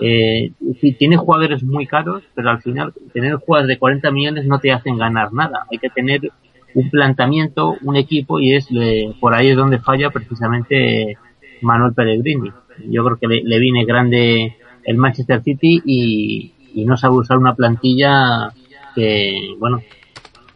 [0.00, 0.52] Eh,
[0.96, 4.96] tiene jugadores muy caros, pero al final tener jugadores de 40 millones no te hacen
[4.96, 5.66] ganar nada.
[5.72, 6.30] Hay que tener
[6.74, 11.16] un planteamiento, un equipo y es eh, por ahí es donde falla precisamente
[11.62, 12.50] Manuel Pellegrini.
[12.88, 17.38] Yo creo que le, le viene grande el Manchester City y, y no sabe usar
[17.38, 18.52] una plantilla
[18.94, 19.82] que, bueno,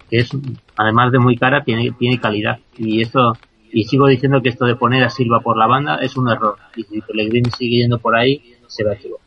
[0.08, 0.30] que es,
[0.76, 2.58] además de muy cara, tiene, tiene calidad.
[2.76, 3.32] Y esto,
[3.72, 6.56] y sigo diciendo que esto de poner a Silva por la banda es un error.
[6.76, 9.26] Y si Pellegrini sigue yendo por ahí, se va a equivocar.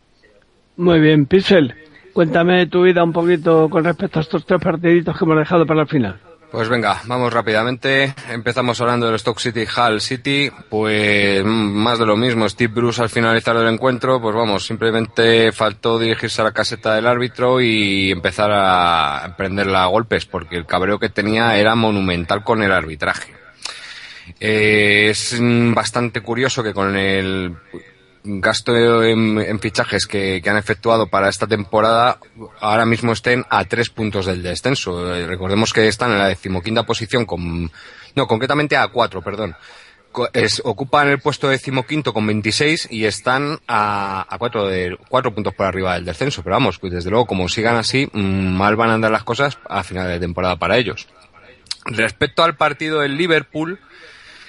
[0.77, 1.73] Muy bien, Pixel.
[2.13, 5.81] Cuéntame tu vida un poquito con respecto a estos tres partiditos que hemos dejado para
[5.81, 6.15] el final.
[6.55, 8.15] Pues venga, vamos rápidamente.
[8.29, 10.49] Empezamos hablando del Stock City Hull City.
[10.69, 12.47] Pues más de lo mismo.
[12.47, 17.07] Steve Bruce al finalizar el encuentro, pues vamos, simplemente faltó dirigirse a la caseta del
[17.07, 22.63] árbitro y empezar a emprenderla a golpes, porque el cabreo que tenía era monumental con
[22.63, 23.33] el arbitraje.
[24.39, 25.37] Eh, es
[25.73, 27.53] bastante curioso que con el
[28.25, 32.19] gasto en, fichajes que, han efectuado para esta temporada
[32.59, 35.15] ahora mismo estén a tres puntos del descenso.
[35.15, 37.71] Eh, recordemos que están en la decimoquinta posición con,
[38.15, 39.55] no, concretamente a cuatro, perdón.
[40.33, 45.53] Es- ocupan el puesto decimoquinto con 26 y están a, a cuatro, de, cuatro puntos
[45.53, 46.41] por arriba del descenso.
[46.41, 49.57] Pero vamos, pues desde luego, como sigan así, mm, mal van a andar las cosas
[49.69, 51.07] a final de temporada para ellos.
[51.85, 53.79] Respecto al partido del Liverpool,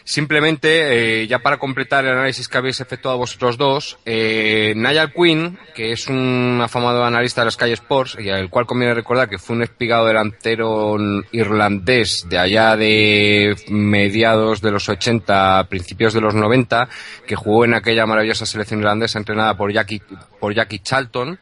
[0.09, 5.59] Simplemente, eh, ya para completar el análisis que habéis efectuado vosotros dos, eh, Niall Quinn,
[5.75, 9.39] que es un afamado analista de los Sky Sports, y al cual conviene recordar que
[9.39, 10.97] fue un espigado delantero
[11.33, 16.89] irlandés de allá de mediados de los 80, principios de los 90,
[17.27, 20.01] que jugó en aquella maravillosa selección irlandesa entrenada por Jackie,
[20.39, 21.37] por Jackie Charlton,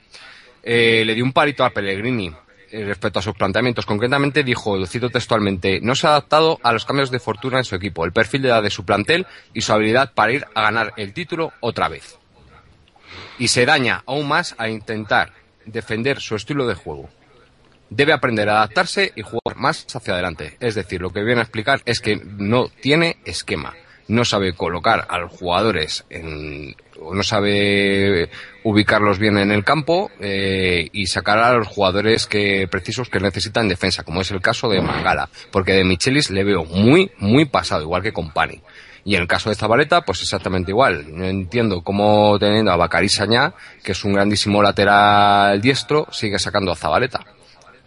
[0.63, 2.33] eh, le dio un palito a Pellegrini
[2.83, 3.87] respecto a sus planteamientos.
[3.87, 7.65] Concretamente dijo, lo cito textualmente, no se ha adaptado a los cambios de fortuna en
[7.65, 10.63] su equipo, el perfil de edad de su plantel y su habilidad para ir a
[10.63, 12.19] ganar el título otra vez.
[13.39, 15.33] Y se daña aún más a intentar
[15.67, 17.09] defender su estilo de juego.
[17.91, 20.57] Debe aprender a adaptarse y jugar más hacia adelante.
[20.61, 23.75] Es decir, lo que viene a explicar es que no tiene esquema.
[24.09, 26.75] No sabe colocar a los jugadores en,
[27.13, 28.29] no sabe
[28.63, 33.69] ubicarlos bien en el campo eh, y sacar a los jugadores que precisos que necesitan
[33.69, 37.83] defensa, como es el caso de Mangala, porque de Michelis le veo muy, muy pasado,
[37.83, 38.61] igual que con Pani.
[39.05, 41.05] Y en el caso de Zabaleta, pues exactamente igual.
[41.15, 46.73] No entiendo cómo teniendo a Bacari Sañá, que es un grandísimo lateral diestro, sigue sacando
[46.73, 47.21] a Zabaleta.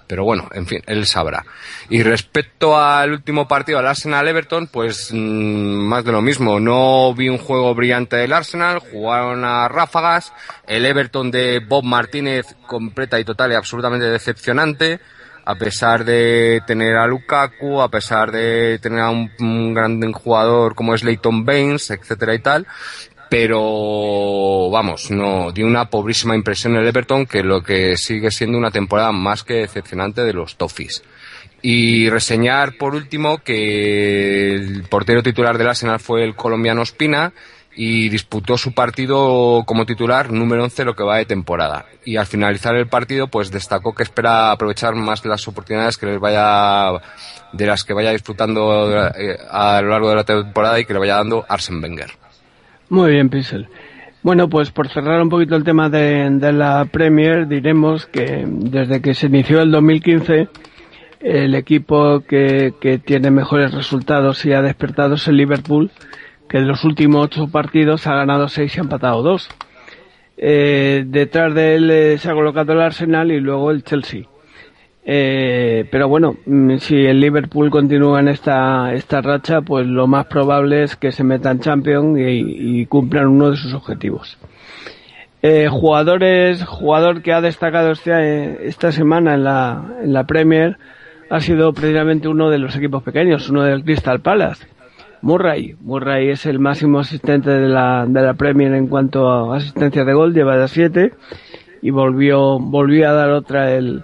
[0.08, 1.46] Pero bueno, en fin, él sabrá.
[1.90, 6.60] Y respecto al último partido, al Arsenal-Everton, pues mm, más de lo mismo.
[6.62, 10.32] No vi un juego brillante del Arsenal, jugaron a ráfagas.
[10.66, 15.02] El Everton de Bob Martínez, completa y total y absolutamente decepcionante.
[15.44, 20.76] A pesar de tener a Lukaku, a pesar de tener a un, un gran jugador
[20.76, 22.68] como es Leighton Baines, etcétera y tal,
[23.30, 28.72] pero vamos, no dio una pobrísima impresión el Everton que lo que sigue siendo una
[28.72, 31.04] temporada más que decepcionante de los Toffees.
[31.62, 37.34] Y reseñar por último que el portero titular del Arsenal fue el colombiano Espina
[37.76, 41.86] y disputó su partido como titular número 11 lo que va de temporada.
[42.06, 46.20] Y al finalizar el partido pues destacó que espera aprovechar más las oportunidades que les
[46.20, 46.92] vaya
[47.54, 51.00] de las que vaya disfrutando eh, a lo largo de la temporada y que le
[51.00, 52.27] vaya dando Arsen Wenger.
[52.90, 53.68] Muy bien, Pixel.
[54.24, 59.14] Bueno, pues por cerrar un poquito el tema de, la Premier, diremos que desde que
[59.14, 60.48] se inició el 2015,
[61.22, 65.92] el equipo que, que tiene mejores resultados y ha despertado es el Liverpool,
[66.50, 69.50] que de los últimos ocho partidos ha ganado seis y ha empatado dos.
[70.38, 74.24] Eh, detrás de él eh, se ha colocado el Arsenal y luego el Chelsea.
[75.10, 80.26] Eh, pero bueno, mm, si el Liverpool continúa en esta, esta racha, pues lo más
[80.26, 84.38] probable es que se metan Champions y, y cumplan uno de sus objetivos.
[85.42, 90.78] Eh, jugadores, jugador que ha destacado este, esta semana en la, en la Premier
[91.30, 94.68] ha sido precisamente uno de los equipos pequeños, uno del Crystal Palace.
[95.22, 95.76] Murray.
[95.80, 100.14] Murray es el máximo asistente de la, de la Premier en cuanto a asistencia de
[100.14, 101.14] gol, lleva de 7
[101.82, 104.04] y volvió, volvió a dar otra el,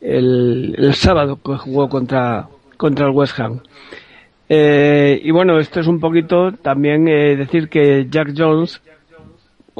[0.00, 3.60] el, sábado que jugó contra, contra el West Ham.
[4.48, 8.82] Eh, y bueno, esto es un poquito también eh, decir que Jack Jones,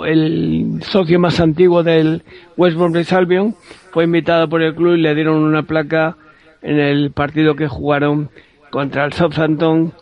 [0.04, 2.22] el socio más antiguo del
[2.56, 3.54] West Bromwich Albion,
[3.90, 6.16] fue invitado por el club y le dieron una placa
[6.62, 8.30] en el partido que jugaron
[8.70, 9.92] contra el Southampton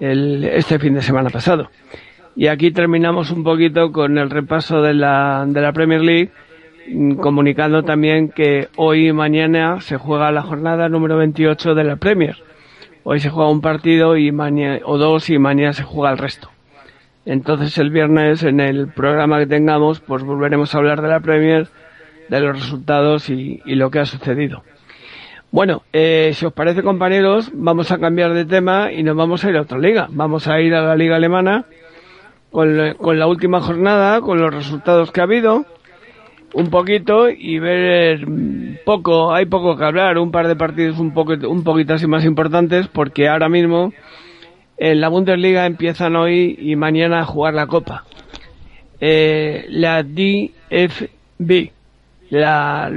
[0.00, 1.70] el, este fin de semana pasado.
[2.34, 6.30] Y aquí terminamos un poquito con el repaso de la, de la Premier League,
[7.20, 12.36] comunicando también que hoy y mañana se juega la jornada número 28 de la Premier.
[13.04, 16.50] Hoy se juega un partido y mañana, o dos y mañana se juega el resto.
[17.24, 21.68] Entonces el viernes en el programa que tengamos pues volveremos a hablar de la Premier,
[22.28, 24.62] de los resultados y, y lo que ha sucedido.
[25.50, 29.50] Bueno, eh, si os parece compañeros, vamos a cambiar de tema y nos vamos a
[29.50, 30.08] ir a otra liga.
[30.10, 31.64] Vamos a ir a la liga alemana
[32.50, 35.64] con, con la última jornada, con los resultados que ha habido.
[36.56, 41.12] Un poquito y ver mm, poco, hay poco que hablar, un par de partidos un
[41.12, 43.92] poco, un poquito así más importantes porque ahora mismo
[44.78, 48.04] en la Bundesliga empiezan hoy y mañana a jugar la Copa.
[49.00, 51.70] Eh, la DFB,
[52.30, 52.90] la,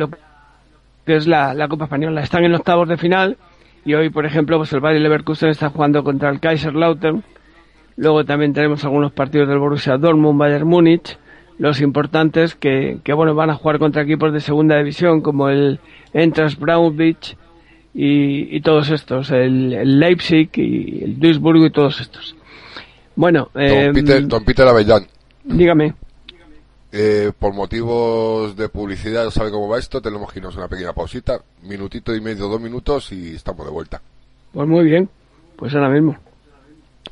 [1.06, 3.36] que es la, la Copa Española, están en octavos de final
[3.84, 7.24] y hoy, por ejemplo, pues el Bayer Leverkusen está jugando contra el Kaiserslautern.
[7.98, 11.18] Luego también tenemos algunos partidos del Borussia Dortmund, Bayern Múnich,
[11.60, 15.80] los importantes que, que bueno van a jugar contra equipos de segunda división como el
[16.14, 17.38] Entras Braunwich
[17.94, 22.36] y, y todos estos, el, el Leipzig y el Duisburgo y todos estos.
[23.16, 25.06] Bueno, eh, Don Peter, don Peter Avellán,
[25.44, 25.94] dígame.
[26.92, 31.42] eh, por motivos de publicidad, sabe cómo va esto, tenemos que irnos una pequeña pausita,
[31.64, 34.02] minutito y medio, dos minutos y estamos de vuelta.
[34.54, 35.10] Pues muy bien,
[35.58, 36.16] pues ahora mismo.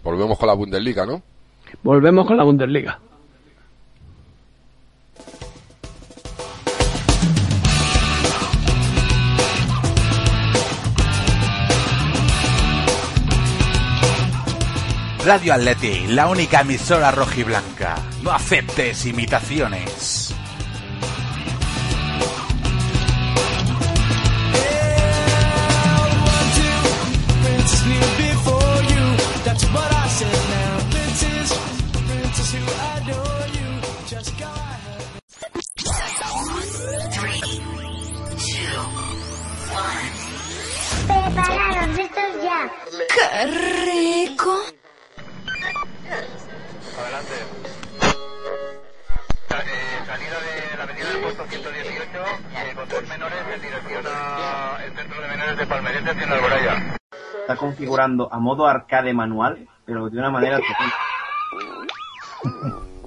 [0.03, 1.21] Volvemos con la Bundesliga, ¿no?
[1.83, 2.99] Volvemos con la Bundesliga.
[15.25, 17.97] Radio Atleti, la única emisora rojiblanca.
[18.21, 20.16] No aceptes imitaciones.
[57.47, 60.91] Está configurando a modo arcade manual, pero de una manera total.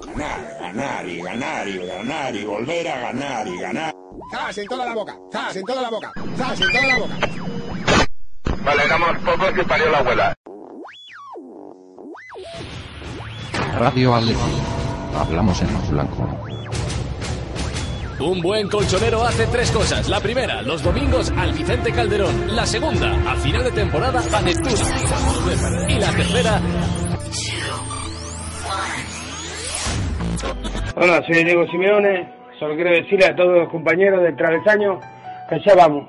[0.07, 3.93] Ganar, ganar y ganar y ganar y volver a ganar y ganar.
[4.31, 5.15] ¡Zas en toda la boca!
[5.31, 6.11] ¡Zas en toda la boca!
[6.35, 7.15] ¡Zas en toda la boca!
[8.65, 10.33] Vale, éramos pocos y parió la abuela.
[13.77, 14.39] Radio Atleti.
[15.19, 16.50] Hablamos en rojo blanco.
[18.21, 20.07] Un buen colchonero hace tres cosas.
[20.07, 22.55] La primera, los domingos al Vicente Calderón.
[22.55, 25.89] La segunda, a final de temporada a Neptuno.
[25.89, 26.61] Y la tercera,
[30.95, 32.31] Hola, soy Diego Simeone.
[32.59, 34.99] Solo quiero decirle a todos los compañeros del travesaño
[35.49, 36.07] que ya vamos.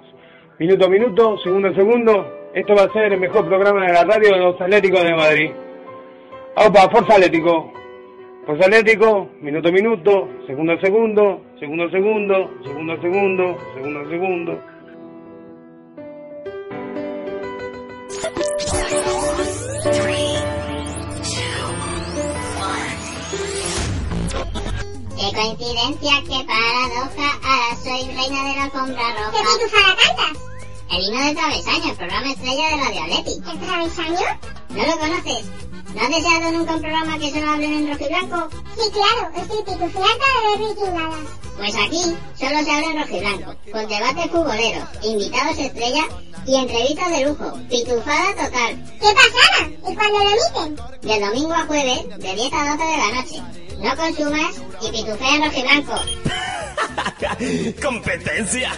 [0.58, 2.50] Minuto a minuto, segundo a segundo.
[2.52, 5.50] Esto va a ser el mejor programa de la radio de los Atléticos de Madrid.
[6.56, 7.72] ¡Opa, Forza Atlético!
[8.44, 14.00] Forza Atlético, minuto a minuto, segundo a segundo, segundo a segundo, segundo a segundo, segundo
[14.00, 14.52] a segundo.
[25.14, 27.28] Qué coincidencia, qué paradoja.
[27.44, 29.30] Ahora soy reina de la alfombra roja.
[29.30, 30.42] ¿Qué pitufada cantas?
[30.90, 33.50] El himno de Travesaño, el programa estrella de Radio Atleti.
[33.52, 34.26] ¿El Travesaño?
[34.70, 35.71] ¿No lo conoces?
[35.94, 38.48] ¿No has deseado nunca un programa que solo hablen en rojo y blanco?
[38.76, 40.26] Sí, claro, estoy pitufeata
[40.56, 40.72] de ver.
[41.58, 42.02] Pues aquí
[42.34, 46.04] solo se habla en rojo y blanco, con debate futbolero, invitados estrella
[46.46, 47.58] y entrevistas de lujo.
[47.68, 48.84] Pitufada total.
[49.00, 49.68] ¡Qué pasada!
[49.88, 50.76] ¿Y cuándo lo emiten?
[51.02, 53.42] De domingo a jueves, de 10 a 12 de la noche.
[53.78, 55.94] No consumas y pitufea en rojo y blanco.
[57.82, 58.72] ¡Competencia!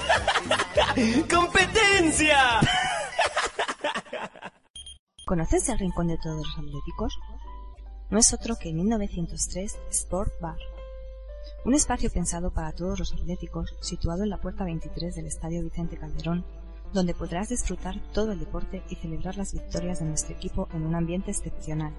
[1.30, 2.60] ¡Competencia!
[5.27, 7.18] ¿Conoces el Rincón de Todos los Atléticos?
[8.11, 10.59] No es otro que 1903 Sport Bar.
[11.64, 15.97] Un espacio pensado para todos los atléticos, situado en la puerta 23 del Estadio Vicente
[15.97, 16.45] Calderón,
[16.93, 20.95] donde podrás disfrutar todo el deporte y celebrar las victorias de nuestro equipo en un
[20.95, 21.95] ambiente excepcional.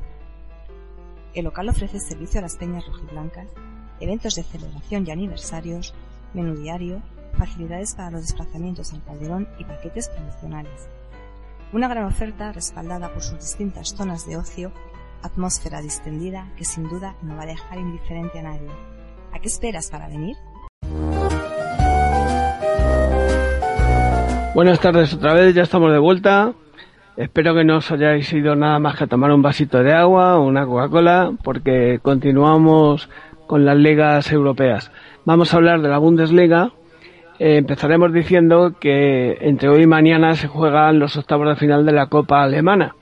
[1.33, 3.47] El local ofrece servicio a las peñas rojiblancas,
[3.99, 5.95] eventos de celebración y aniversarios,
[6.35, 7.01] menú diario,
[7.39, 10.89] facilidades para los desplazamientos al Calderón y paquetes promocionales.
[11.73, 14.71] Una gran oferta respaldada por sus distintas zonas de ocio,
[15.23, 18.69] atmósfera distendida que sin duda no va a dejar indiferente a nadie.
[19.33, 20.35] ¿A qué esperas para venir?
[24.53, 26.53] Buenas tardes otra vez, ya estamos de vuelta.
[27.17, 30.37] Espero que no os hayáis ido nada más que a tomar un vasito de agua
[30.37, 33.09] o una Coca-Cola, porque continuamos
[33.47, 34.91] con las ligas europeas.
[35.25, 36.71] Vamos a hablar de la Bundesliga.
[37.37, 42.07] Empezaremos diciendo que entre hoy y mañana se juegan los octavos de final de la
[42.07, 42.95] Copa Alemana.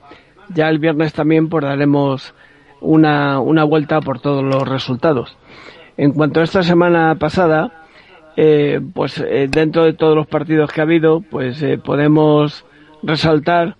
[0.52, 2.34] Ya el viernes también pues daremos
[2.80, 5.36] una, una vuelta por todos los resultados.
[5.96, 7.84] En cuanto a esta semana pasada,
[8.36, 12.64] eh, pues eh, dentro de todos los partidos que ha habido, pues eh, podemos
[13.02, 13.76] resaltar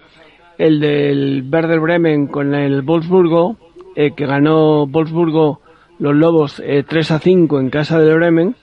[0.59, 3.57] el del Werder Bremen con el Wolfsburgo,
[3.97, 5.61] que ganó Wolfsburgo
[5.99, 8.57] los Lobos eh, 3 a 5 en casa del Bremen.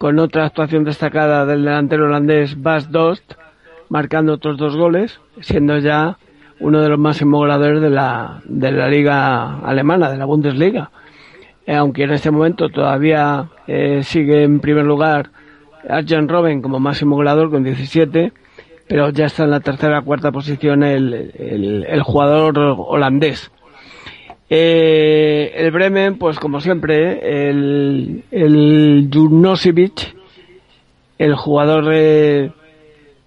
[0.00, 3.34] Con otra actuación destacada del delantero holandés Bas Dost,
[3.90, 6.16] marcando otros dos goles, siendo ya
[6.58, 10.90] uno de los máximos goleadores de la, de la liga alemana, de la Bundesliga.
[11.66, 15.28] Eh, aunque en este momento todavía eh, sigue en primer lugar
[15.86, 18.32] Arjen Robben como máximo goleador con 17,
[18.88, 23.52] pero ya está en la tercera o cuarta posición el, el- el jugador holandés.
[24.52, 30.14] Eh, el Bremen, pues como siempre, el, el Jurnosevic,
[31.18, 32.50] el jugador eh,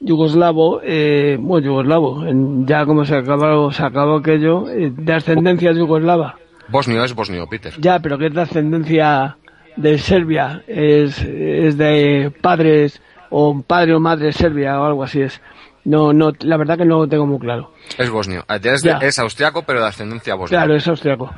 [0.02, 5.72] yugoslavo, eh, bueno, yugoslavo, en- ya como se acabó, se acabó aquello, eh, de ascendencia
[5.72, 6.36] yugoslava.
[6.68, 7.74] Bosnio es bosnio, Peter.
[7.80, 9.38] Ya, pero que es de ascendencia
[9.78, 15.42] de Serbia, es, es de padres o padre o madre serbia o algo así es.
[15.86, 17.72] No, no, la verdad que no lo tengo muy claro.
[17.98, 18.46] Es bosnio.
[18.48, 18.98] Es, Ya.
[19.00, 20.60] es austriaco, pero de ascendencia bosnia.
[20.60, 21.32] Claro, es austriaco.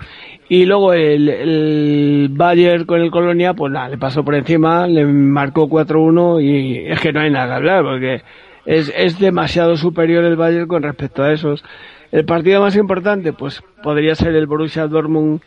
[0.49, 5.03] Y luego el, el Bayern con el Colonia, pues nada, le pasó por encima, le
[5.05, 8.21] marcó 4-1 y es que no hay nada que hablar porque
[8.65, 11.63] es, es demasiado superior el Bayern con respecto a esos.
[12.11, 15.41] El partido más importante, pues podría ser el Borussia Dortmund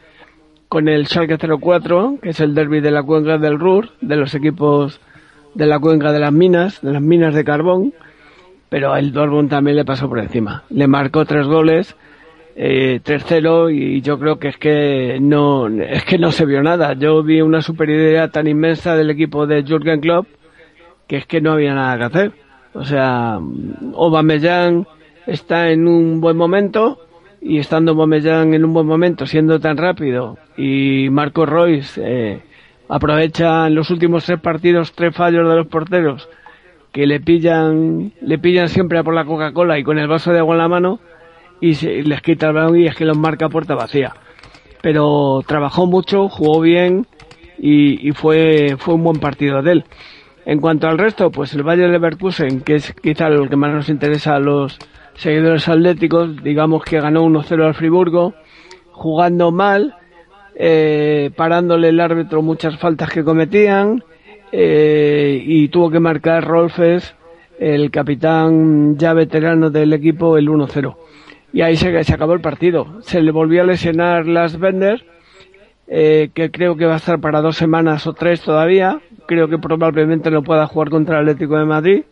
[0.69, 4.35] con el Schalke 04, que es el derby de la cuenca del Ruhr, de los
[4.35, 5.01] equipos
[5.55, 7.95] de la cuenca de las minas, de las minas de carbón,
[8.69, 10.65] pero el Dortmund también le pasó por encima.
[10.71, 11.97] Le marcó tres goles,
[12.57, 16.95] eh, 3-0 y yo creo que es que no es que no se vio nada.
[16.95, 20.27] Yo vi una superioridad tan inmensa del equipo de Jürgen Klopp
[21.07, 22.33] que es que no había nada que hacer.
[22.75, 23.39] O sea,
[23.95, 24.87] Aubameyang
[25.27, 26.99] está en un buen momento
[27.41, 32.43] y estando Aubameyang en un buen momento, siendo tan rápido y Marco Royce eh,
[32.89, 36.29] aprovecha en los últimos tres partidos tres fallos de los porteros
[36.93, 40.39] que le pillan le pillan siempre a por la Coca-Cola y con el vaso de
[40.39, 41.01] agua en la mano
[41.61, 44.15] y se- les quita el balón y es que los marca puerta vacía.
[44.81, 47.07] Pero trabajó mucho, jugó bien
[47.59, 49.85] y, y fue, fue un buen partido de él.
[50.47, 53.89] En cuanto al resto, pues el Bayern Leverkusen, que es quizá lo que más nos
[53.89, 54.79] interesa a los
[55.15, 58.35] seguidores atléticos, digamos que ganó 1-0 al Friburgo,
[58.93, 59.95] jugando mal,
[60.55, 64.03] eh, parándole el árbitro muchas faltas que cometían,
[64.53, 67.15] eh, y tuvo que marcar Rolfes,
[67.59, 70.97] el capitán ya veterano del equipo, el 1-0.
[71.53, 73.01] Y ahí se, acabó el partido.
[73.03, 75.05] Se le volvió a lesionar Las Bender,
[75.87, 79.01] eh, que creo que va a estar para dos semanas o tres todavía.
[79.27, 82.03] Creo que probablemente no pueda jugar contra el Atlético de Madrid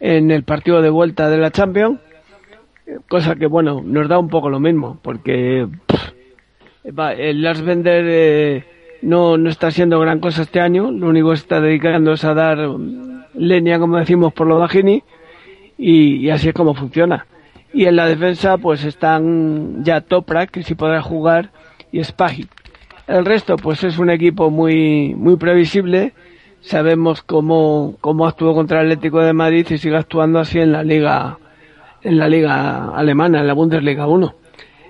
[0.00, 2.00] en el partido de vuelta de la Champions.
[3.08, 6.12] Cosa que, bueno, nos da un poco lo mismo, porque pff,
[7.18, 8.64] el Lars Bender eh,
[9.02, 10.90] no, no está haciendo gran cosa este año.
[10.90, 12.58] Lo único que está dedicando es a dar
[13.34, 15.02] leña, como decimos, por lo bajini.
[15.78, 17.26] Y, así es como funciona.
[17.72, 21.50] Y en la defensa, pues están ya Toprak, que sí podrá jugar,
[21.92, 22.46] y Spahi.
[23.06, 26.12] El resto, pues es un equipo muy, muy previsible.
[26.60, 30.82] Sabemos cómo, cómo actuó contra el Atlético de Madrid y sigue actuando así en la
[30.82, 31.38] liga,
[32.02, 34.34] en la liga alemana, en la Bundesliga 1.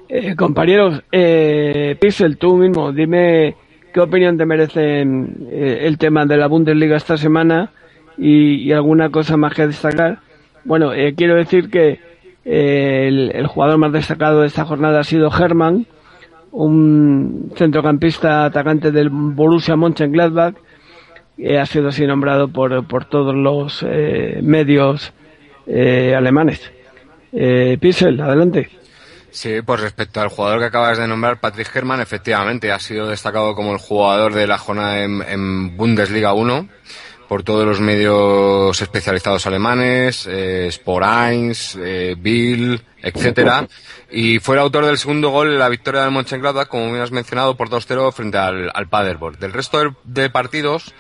[0.09, 3.57] Eh, compañeros, eh, Pixel, tú mismo, dime
[3.97, 7.71] qué opinión te merece eh, el tema de la Bundesliga esta semana
[8.19, 10.19] y, alguna cosa más que destacar.
[10.67, 11.99] Bueno, eh, quiero decir que
[12.45, 15.87] eh, el, jugador más destacado de esta jornada ha sido Hermann,
[16.53, 20.57] un centrocampista atacante del Borussia Mönchengladbach,
[21.39, 25.15] que ha sido así nombrado por, por todos los eh, medios
[25.67, 26.71] eh, alemanes.
[27.33, 27.79] Eh,
[28.21, 28.69] adelante.
[29.37, 33.55] Sí, pues respecto al jugador que acabas de nombrar, Patrick Herrmann, efectivamente ha sido destacado
[33.55, 36.67] como el jugador de la jornada en, Bundesliga 1
[37.29, 41.53] por todos los medios especializados alemanes, eh, Sport 1,
[41.85, 43.69] eh, Bill, etcétera,
[44.11, 47.13] y fue el autor del segundo gol en la victoria del Mönchengladbach, como bien has
[47.13, 49.39] mencionado, por 2-0 frente al, al Paderborn.
[49.39, 50.95] Del resto de, partidos,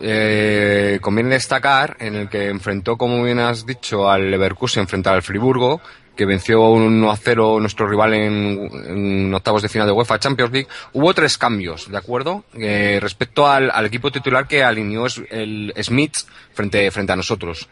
[0.00, 5.22] eh, conviene destacar en el que enfrentó, como bien has dicho, al Leverkusen frente al
[5.22, 5.80] Friburgo,
[6.20, 10.52] que venció 1 a 0 nuestro rival en, en octavos de final de UEFA Champions
[10.52, 12.44] League, hubo tres cambios, ¿de acuerdo?
[12.52, 16.18] Eh, respecto al, equipo titular que alineó el Smith
[16.52, 17.70] frente, frente a nosotros.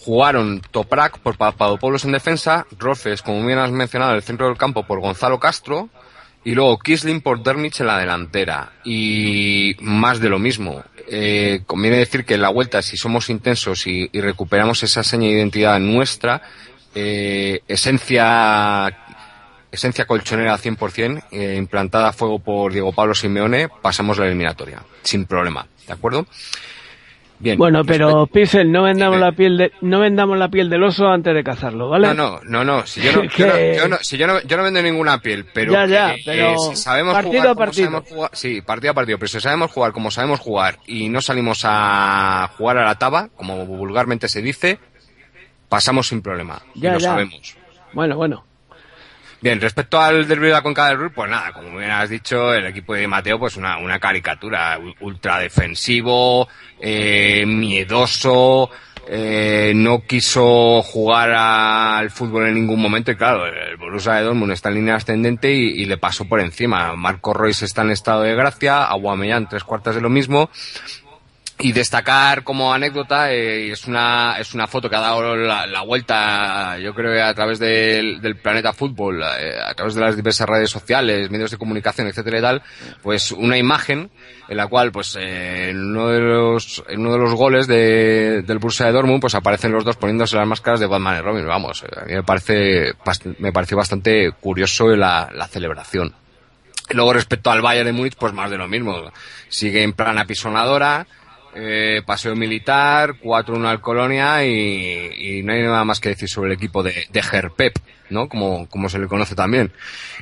[0.00, 4.56] Jugaron Toprak por Papadopoulos en defensa, Rolfes, como bien has mencionado, en el centro del
[4.56, 5.88] campo por Gonzalo Castro,
[6.42, 8.72] y luego Kisling por Dermich en la delantera.
[8.84, 10.82] Y más de lo mismo.
[11.06, 15.28] Eh, conviene decir que en la vuelta, si somos intensos y, y recuperamos esa seña
[15.28, 16.42] de identidad nuestra,
[16.94, 18.96] eh, esencia
[19.70, 25.26] esencia colchonera 100%, eh, implantada a fuego por Diego Pablo Simeone, pasamos la eliminatoria, sin
[25.26, 26.26] problema, ¿de acuerdo?
[27.40, 27.58] Bien.
[27.58, 31.34] Bueno, pero Pixel, no vendamos la piel de, no vendamos la piel del oso antes
[31.34, 32.06] de cazarlo, ¿vale?
[32.06, 32.86] No, no, no, no.
[32.86, 35.18] Si yo no, yo Que- no, yo no- si yo no, yo no vendo ninguna
[35.20, 37.86] piel, pero, Ya, ya, pero eh, si sabemos partido jugar a partido.
[37.90, 41.20] sabemos jugar- sí, partido a partido, pero si sabemos jugar como sabemos jugar y no
[41.20, 44.78] salimos a jugar a la taba, como vulgarmente se dice,
[45.68, 46.60] pasamos sin problema.
[46.74, 47.08] Ya, y lo ya.
[47.10, 47.56] sabemos.
[47.92, 48.44] Bueno, bueno.
[49.40, 52.54] Bien, respecto al derbi de la Cuenca del Ruhr, pues nada, como bien has dicho,
[52.54, 56.48] el equipo de Mateo, pues una, una caricatura, ultra defensivo,
[56.80, 58.70] eh, miedoso,
[59.06, 64.52] eh, no quiso jugar al fútbol en ningún momento y claro, el Borussia de Dortmund
[64.52, 66.96] está en línea ascendente y, y le pasó por encima.
[66.96, 70.48] Marco Royce está en estado de gracia, Aguamellán tres cuartas de lo mismo,
[71.58, 76.78] y destacar como anécdota, eh, es una es una foto que ha dado la, vuelta,
[76.78, 80.70] yo creo, a través del, del planeta fútbol, eh, a través de las diversas redes
[80.70, 82.62] sociales, medios de comunicación, etcétera y tal,
[83.02, 84.10] pues una imagen
[84.48, 88.42] en la cual, pues, eh, en uno de los en uno de los goles de,
[88.42, 91.46] del Borussia de Dortmund, pues aparecen los dos poniéndose las máscaras de Batman y Robin.
[91.46, 92.92] Vamos, eh, a mí me parece
[93.38, 96.14] me pareció bastante curioso la, la celebración.
[96.90, 99.10] Luego respecto al Bayern de Múnich, pues más de lo mismo.
[99.48, 101.06] Sigue en plan apisonadora,
[101.54, 106.50] eh, paseo militar, 4-1 al Colonia y, y no hay nada más que decir sobre
[106.50, 107.76] el equipo de, Herpep,
[108.10, 108.28] ¿no?
[108.28, 109.72] Como, como se le conoce también.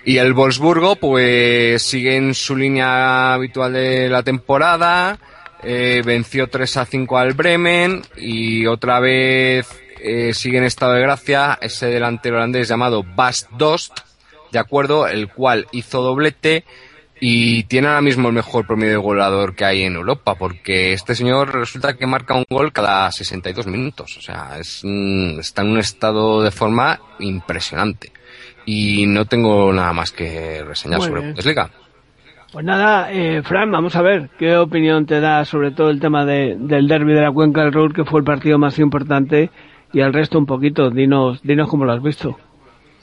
[0.04, 5.18] Y el Wolfsburgo, pues sigue en su línea habitual de la temporada,
[5.62, 9.68] eh, venció 3 a 5 al Bremen y otra vez
[10.00, 14.00] eh, sigue en estado de gracia ese delantero holandés llamado Bas Dost,
[14.50, 16.64] de acuerdo, el cual hizo doblete
[17.24, 21.14] y tiene ahora mismo el mejor promedio de goleador que hay en Europa, porque este
[21.14, 24.82] señor resulta que marca un gol cada 62 minutos, o sea, es,
[25.38, 28.10] está en un estado de forma impresionante.
[28.66, 31.30] Y no tengo nada más que reseñar Muy sobre bien.
[31.30, 31.70] Bundesliga.
[32.52, 36.24] Pues nada, eh, Fran, vamos a ver qué opinión te da sobre todo el tema
[36.24, 39.48] de, del derby de la Cuenca del Ruhr, que fue el partido más importante,
[39.92, 40.90] y al resto un poquito.
[40.90, 42.36] Dinos, dinos cómo lo has visto.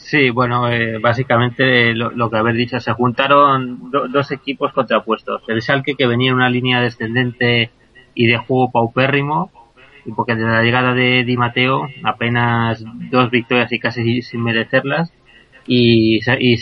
[0.09, 5.43] Sí, bueno, eh, básicamente lo, lo que habéis dicho, se juntaron do- dos equipos contrapuestos.
[5.47, 7.69] El Schalke que venía en una línea descendente
[8.15, 9.51] y de juego paupérrimo,
[10.05, 15.11] y porque desde la llegada de Di Matteo apenas dos victorias y casi sin merecerlas,
[15.67, 16.55] y, y,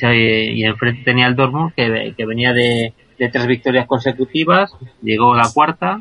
[0.60, 6.00] y enfrente tenía el Dortmund que venía de, de tres victorias consecutivas, llegó la cuarta,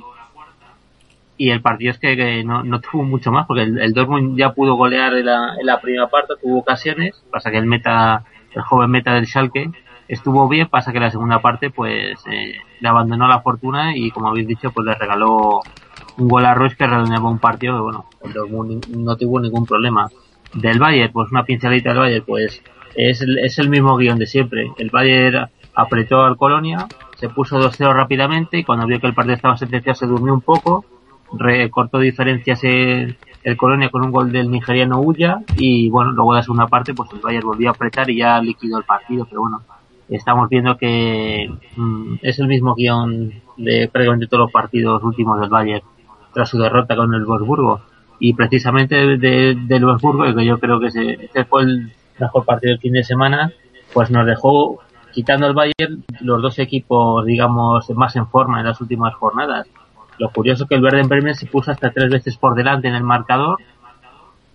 [1.39, 4.53] y el partido es que, no, no tuvo mucho más porque el, el Dortmund ya
[4.53, 8.24] pudo golear en la, primera parte, tuvo ocasiones, pasa que el meta,
[8.55, 9.70] el joven meta del Schalke
[10.09, 14.28] estuvo bien, pasa que la segunda parte pues eh, le abandonó la fortuna y como
[14.28, 15.61] habéis dicho pues le regaló
[16.18, 19.66] un gol a Royce que redondeaba un partido que bueno, el Dortmund no tuvo ningún
[19.66, 20.09] problema.
[20.55, 22.62] Del Bayern, pues una pinceladita del Bayern, pues
[22.95, 24.70] es es el mismo guion de siempre.
[24.78, 29.34] El Bayern apretó al Colonia, se puso 2-0 rápidamente y cuando vio que el partido
[29.34, 30.84] estaba sentenciado se durmió un poco,
[31.33, 36.39] recortó diferencias el, el Colonia con un gol del nigeriano Ulla y bueno, luego de
[36.39, 39.43] la segunda parte pues el Bayern volvió a apretar y ya liquidó el partido, pero
[39.43, 39.62] bueno,
[40.09, 45.51] estamos viendo que mm, es el mismo guion de prácticamente todos los partidos últimos del
[45.51, 45.83] Bayern
[46.33, 47.81] tras su derrota con el Wolfsburgo.
[48.18, 52.45] Y precisamente de, de- del Wolfsburgo que yo creo que ese, ese fue el mejor
[52.45, 53.53] partido del fin de semana
[53.93, 54.79] pues nos dejó
[55.12, 59.66] quitando al Bayern los dos equipos digamos más en forma en las últimas jornadas
[60.18, 62.94] lo curioso es que el Werder Bremen se puso hasta tres veces por delante en
[62.94, 63.58] el marcador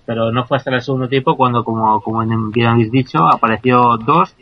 [0.06, 4.36] pero no fue hasta el segundo tiempo cuando como, como bien habéis dicho apareció dos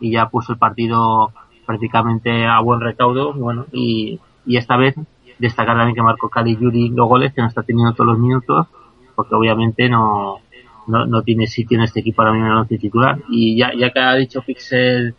[0.00, 1.32] y ya puso el partido
[1.66, 4.94] prácticamente a buen recaudo bueno y, y esta vez
[5.38, 8.66] destacar también que marcó Cali Yuri los goles que no está teniendo todos los minutos
[9.14, 10.40] porque obviamente no
[10.88, 13.18] no, no tiene sitio en este equipo ahora mismo en el once titular.
[13.28, 15.14] Y ya, ya que ha dicho Pixel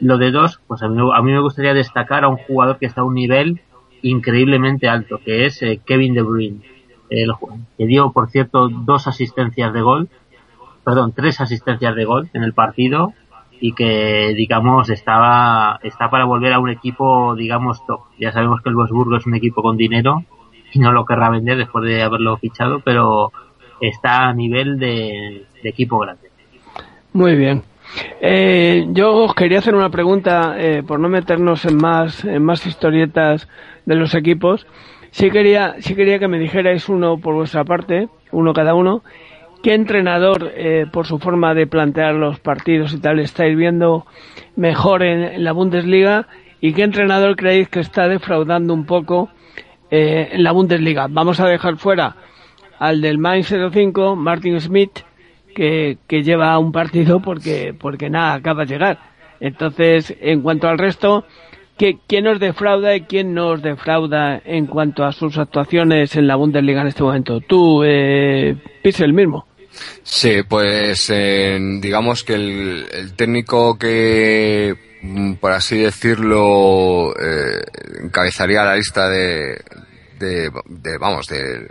[0.00, 2.86] lo de dos pues a mí, a mí me gustaría destacar a un jugador que
[2.86, 3.60] está a un nivel
[4.02, 6.60] increíblemente alto que es eh, Kevin De Bruyne.
[7.10, 7.32] El,
[7.76, 10.08] que dio por cierto dos asistencias de gol
[10.84, 13.14] perdón tres asistencias de gol en el partido
[13.60, 18.00] y que digamos estaba está para volver a un equipo digamos top.
[18.18, 20.24] Ya sabemos que el Wolfsburgo es un equipo con dinero
[20.72, 23.32] y no lo querrá vender después de haberlo fichado pero
[23.80, 26.28] está a nivel de equipo grande.
[27.12, 27.62] Muy bien.
[28.20, 32.66] Eh, yo os quería hacer una pregunta, eh, por no meternos en más, en más
[32.66, 33.48] historietas
[33.86, 34.66] de los equipos.
[35.10, 39.02] Sí quería, sí quería que me dijerais uno por vuestra parte, uno cada uno.
[39.62, 44.06] ¿Qué entrenador, eh, por su forma de plantear los partidos y tal, estáis viendo
[44.54, 46.28] mejor en, la Bundesliga?
[46.60, 49.30] ¿Y qué entrenador creéis que está defraudando un poco
[49.90, 51.06] eh, en la Bundesliga?
[51.10, 52.14] Vamos a dejar fuera
[52.78, 55.00] al del Mainz 05, Martin Smith,
[55.58, 58.98] que, que lleva un partido porque, porque nada, acaba de llegar.
[59.40, 61.24] Entonces, en cuanto al resto,
[61.76, 66.36] ¿qué- ¿quién nos defrauda y quién nos defrauda en cuanto a sus actuaciones en la
[66.36, 67.40] Bundesliga en este momento?
[67.40, 69.46] Tú, eh, Pixel mismo.
[70.04, 77.60] Sí, pues eh, digamos que el, el técnico que, mm, por así decirlo, eh,
[78.04, 79.58] encabezaría la lista de,
[80.20, 81.68] de, de, vamos, de el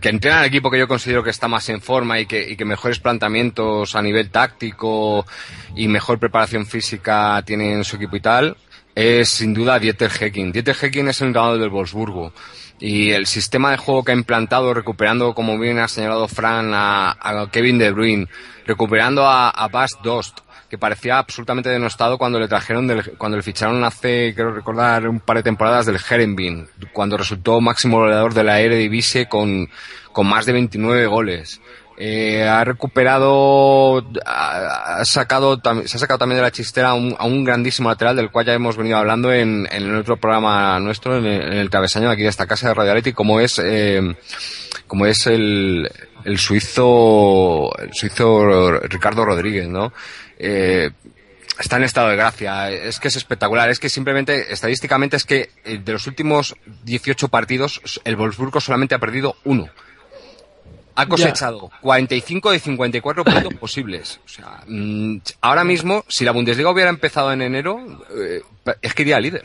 [0.00, 2.56] que entrena al equipo que yo considero que está más en forma y que, y
[2.56, 5.26] que mejores planteamientos a nivel táctico
[5.74, 8.56] y mejor preparación física tiene en su equipo y tal,
[8.94, 10.52] es sin duda Dieter Hecking.
[10.52, 12.32] Dieter Hecking es el entrenador del Wolfsburgo.
[12.80, 17.10] Y el sistema de juego que ha implantado, recuperando, como bien ha señalado Fran, a,
[17.10, 18.28] a Kevin De Bruyne,
[18.66, 23.42] recuperando a, a Bas Dost, que parecía absolutamente denostado cuando le trajeron, del, cuando le
[23.42, 28.44] ficharon hace, creo recordar, un par de temporadas del Herenbin, cuando resultó máximo goleador de
[28.44, 29.68] la Eredivisie con,
[30.12, 31.60] con más de 29 goles.
[32.00, 37.44] Eh, ha recuperado, ha, ha sacado, se ha sacado también de la chistera a un,
[37.44, 41.26] grandísimo lateral del cual ya hemos venido hablando en, en el otro programa nuestro, en
[41.26, 44.00] el, en aquí de esta casa de Radio Atleti, como es, eh,
[44.86, 45.90] como es el,
[46.24, 49.92] el suizo, el suizo Ricardo Rodríguez, ¿no?
[50.38, 50.90] Eh,
[51.58, 55.50] está en estado de gracia, es que es espectacular, es que simplemente, estadísticamente, es que
[55.64, 59.68] eh, de los últimos 18 partidos, el Wolfsburgo solamente ha perdido uno
[60.94, 64.18] ha cosechado 45 de 54 puntos posibles.
[64.24, 68.42] O sea, mm, ahora mismo, si la Bundesliga hubiera empezado en enero, eh,
[68.82, 69.44] es que iría líder.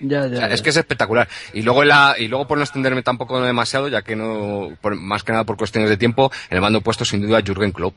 [0.00, 1.26] Ya, O ya, sea, es que es espectacular.
[1.54, 5.22] Y luego, la, y luego por no extenderme tampoco demasiado, ya que no, por- más
[5.24, 7.94] que nada por cuestiones de tiempo, el mando puesto sin duda Jürgen Klopp.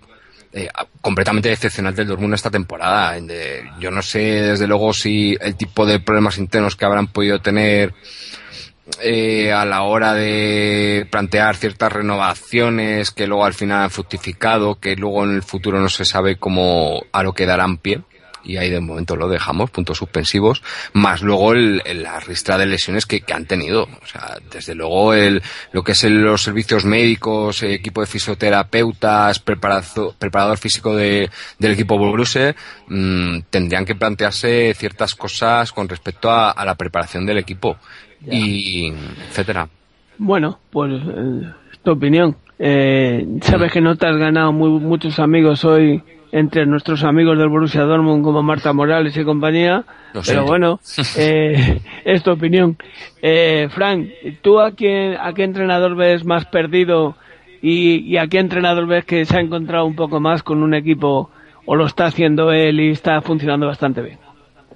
[0.55, 0.69] Eh,
[1.01, 3.17] completamente decepcionante el Dortmund esta temporada.
[3.79, 7.95] Yo no sé, desde luego, si el tipo de problemas internos que habrán podido tener
[9.01, 14.95] eh, a la hora de plantear ciertas renovaciones que luego al final han fructificado, que
[14.95, 18.01] luego en el futuro no se sabe cómo a lo que darán pie.
[18.45, 20.61] Y ahí de momento lo dejamos, puntos suspensivos,
[20.93, 23.83] más luego el, el- la ristra de lesiones que, que han tenido.
[23.83, 25.41] O sea, desde luego el,
[25.71, 31.29] lo que es el- los servicios médicos, eh, equipo de fisioterapeutas, preparador físico de,
[31.59, 32.55] del equipo Borussia,
[32.87, 37.77] mm, tendrían que plantearse ciertas cosas con respecto a, a la preparación del equipo
[38.29, 38.93] y
[39.29, 39.67] etcétera.
[40.17, 41.51] Bueno, pues eh,
[41.83, 42.35] tu opinión.
[42.59, 46.01] Eh, sabes que no te has ganado muy, muchos amigos hoy
[46.35, 50.45] entre nuestros amigos del Borussia Dortmund como Marta Morales y compañía, Lo pero siento.
[50.45, 50.79] bueno,
[51.17, 52.75] eh, es tu opinión.
[53.21, 54.07] Eh, Frank,
[54.41, 57.15] ¿tú a quién, a qué entrenador ves más perdido
[57.61, 60.73] y, y a qué entrenador ves que se ha encontrado un poco más con un
[60.73, 61.29] equipo
[61.65, 64.17] o lo está haciendo él y está funcionando bastante bien?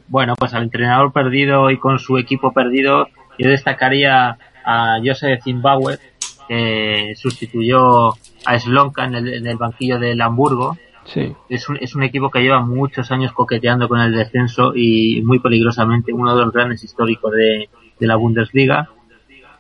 [0.10, 3.08] Bueno, pues al entrenador perdido y con su equipo perdido,
[3.40, 5.98] yo destacaría a Josef Zimbabwe,
[6.48, 8.10] que sustituyó
[8.46, 10.78] a Slonka en el, en el banquillo del Hamburgo.
[11.08, 11.34] Sí.
[11.50, 15.40] Es un, es un equipo que lleva muchos años coqueteando con el descenso y muy
[15.40, 18.90] peligrosamente uno de los grandes históricos de, de la Bundesliga.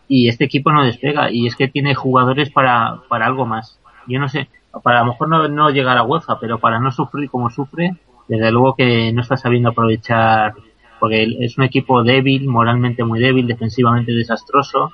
[0.09, 3.79] Y este equipo no despega y es que tiene jugadores para, para algo más.
[4.07, 4.49] Yo no sé,
[4.83, 7.95] para a lo mejor no, no llegar a UEFA, pero para no sufrir como sufre,
[8.27, 10.53] desde luego que no está sabiendo aprovechar,
[10.99, 14.91] porque es un equipo débil, moralmente muy débil, defensivamente desastroso,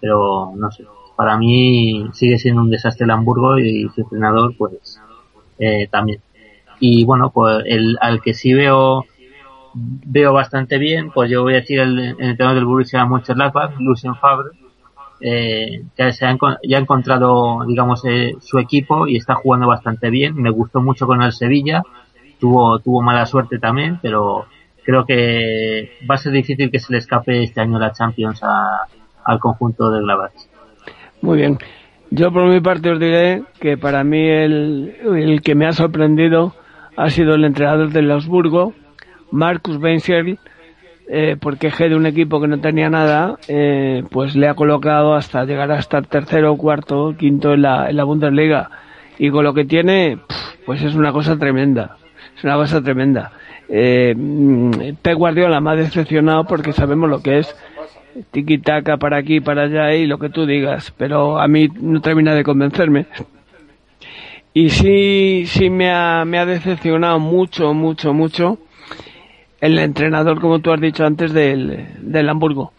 [0.00, 0.84] pero no sé,
[1.16, 5.00] para mí sigue siendo un desastre el Hamburgo y su entrenador pues
[5.58, 6.20] eh, también.
[6.80, 9.06] Y bueno, pues el, al que sí veo
[9.78, 14.14] veo bastante bien, pues yo voy a decir el, el entrenador del Borussia Mönchengladbach, Lucien
[14.16, 14.50] Favre,
[15.20, 20.34] eh, que se ha, ya encontrado, digamos, eh, su equipo y está jugando bastante bien.
[20.36, 21.82] Me gustó mucho con el Sevilla,
[22.40, 24.46] tuvo tuvo mala suerte también, pero
[24.82, 28.86] creo que va a ser difícil que se le escape este año la Champions a-
[29.24, 30.32] al conjunto de Gladbach.
[31.20, 31.58] Muy bien.
[32.10, 36.54] Yo por mi parte os diré que para mí el, que me ha sorprendido
[36.96, 38.72] ha sido el entrenador del Augsburgo,
[39.30, 40.38] Marcus Weinzierl,
[41.08, 45.14] eh, porque G de un equipo que no tenía nada, eh, pues le ha colocado
[45.14, 48.70] hasta llegar a estar tercero, cuarto, quinto en la, en la Bundesliga.
[49.18, 50.18] Y con lo que tiene,
[50.64, 51.96] pues es una cosa tremenda.
[52.36, 53.32] Es una cosa tremenda.
[53.68, 54.70] Eh, mm,
[55.16, 57.56] Guardiola me ha decepcionado porque sabemos lo que es
[58.30, 62.00] tiki taka para aquí, para allá y lo que tú digas, pero a mí no
[62.00, 63.06] termina de convencerme.
[64.54, 68.58] Y sí, sí me ha, me ha decepcionado mucho, mucho, mucho
[69.60, 72.72] el entrenador, como tú has dicho antes, del, del Hamburgo.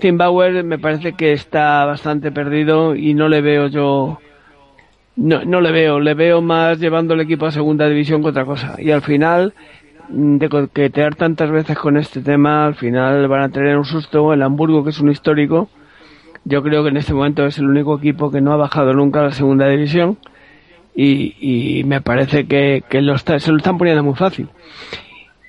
[0.00, 4.20] Zimbabwe me parece que está bastante perdido y no le veo yo,
[5.16, 8.44] no, no le veo, le veo más llevando el equipo a segunda división que otra
[8.44, 8.76] cosa.
[8.78, 9.54] Y al final,
[10.08, 14.32] de coquetear tantas veces con este tema, al final van a tener un susto.
[14.32, 15.68] El Hamburgo, que es un histórico,
[16.44, 19.20] yo creo que en este momento es el único equipo que no ha bajado nunca
[19.20, 20.18] a la segunda división
[20.94, 21.34] y,
[21.80, 24.48] y me parece que, que lo está- se lo están poniendo muy fácil.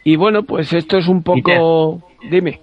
[0.04, 1.40] Y bueno, pues esto es un poco...
[2.30, 2.60] Dime.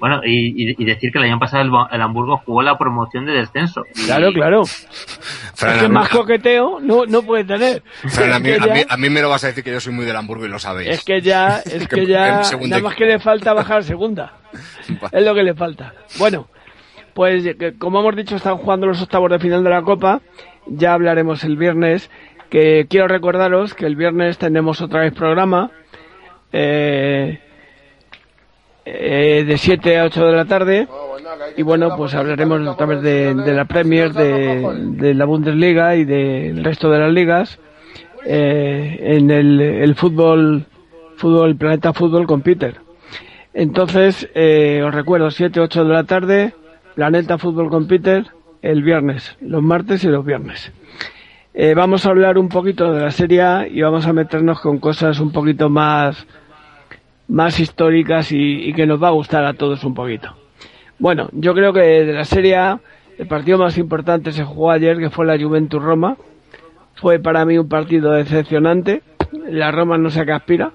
[0.00, 3.32] Bueno, y, y- y decir que el año pasado el, Hamburgo jugó la promoción de
[3.32, 3.82] descenso.
[3.94, 4.64] Y- Claro, claro.
[5.54, 7.82] Fran, es que más coqueteo no, no puede tener.
[8.08, 9.92] Fran, a, mí, a, mí, a mí me lo vas a decir que yo soy
[9.92, 10.88] muy del Hamburgo y lo sabéis.
[10.90, 14.32] Es que ya, es Que- ya, nada más que le falta bajar a segunda.
[15.12, 15.92] Es lo que le falta.
[16.18, 16.48] Bueno,
[17.14, 20.20] pues que- como hemos dicho, están jugando los octavos de final de la Copa.
[20.66, 22.10] Ya hablaremos el viernes.
[22.50, 25.70] Que quiero recordaros que el viernes tenemos otra vez programa.
[26.52, 27.40] eh,
[28.94, 30.88] eh, de 7 a 8 de la tarde.
[31.56, 34.66] Y bueno, pues hablaremos otra vez de, de la Premier, de,
[34.96, 37.58] de la Bundesliga y del resto de las ligas.
[38.24, 40.64] eh, en el, el fútbol,
[41.16, 42.76] fútbol, Planeta Fútbol con Peter.
[43.54, 46.54] Entonces, eh, os recuerdo, 7, 8 de la tarde,
[46.94, 48.24] Planeta Fútbol con Peter,
[48.62, 50.72] el viernes, los martes y los viernes.
[51.54, 55.18] Eh, vamos a hablar un poquito de la serie y vamos a meternos con cosas
[55.18, 56.26] un poquito más,
[57.28, 60.34] más históricas y, y que nos va a gustar a todos un poquito.
[60.98, 62.80] Bueno, yo creo que de la Serie A,
[63.18, 66.16] el partido más importante se jugó ayer, que fue la Juventus Roma.
[66.94, 69.02] Fue para mí un partido decepcionante.
[69.48, 70.72] La Roma no qué aspira.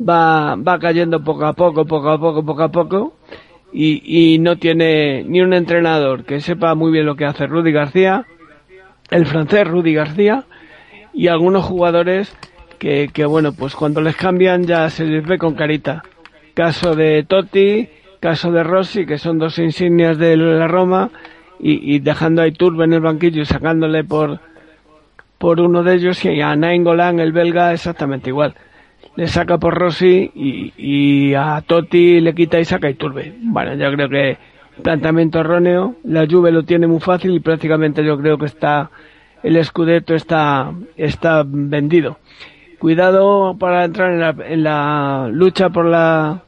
[0.00, 3.16] Va, va cayendo poco a poco, poco a poco, poco a poco.
[3.72, 7.72] Y, y no tiene ni un entrenador que sepa muy bien lo que hace Rudy
[7.72, 8.24] García,
[9.10, 10.44] el francés Rudy García,
[11.12, 12.34] y algunos jugadores
[12.78, 16.02] que, bueno, pues cuando les cambian ya se les ve con carita.
[16.54, 17.88] Caso de Totti,
[18.20, 21.10] caso de Rossi, que son dos insignias de la Roma,
[21.58, 24.40] y, y dejando a Iturbe en el banquillo y sacándole por,
[25.38, 28.54] por uno de ellos, y a Nainggolan, el belga, exactamente igual.
[29.16, 33.34] Le saca por Rossi y, y a Totti le quita y saca a Iturbe.
[33.40, 34.38] Bueno, yo creo que
[34.82, 35.96] planteamiento erróneo.
[36.04, 38.90] La Juve lo tiene muy fácil y prácticamente yo creo que está
[39.42, 42.18] el Scudetto está está vendido.
[42.78, 46.42] Cuidado para entrar en la, en la lucha por la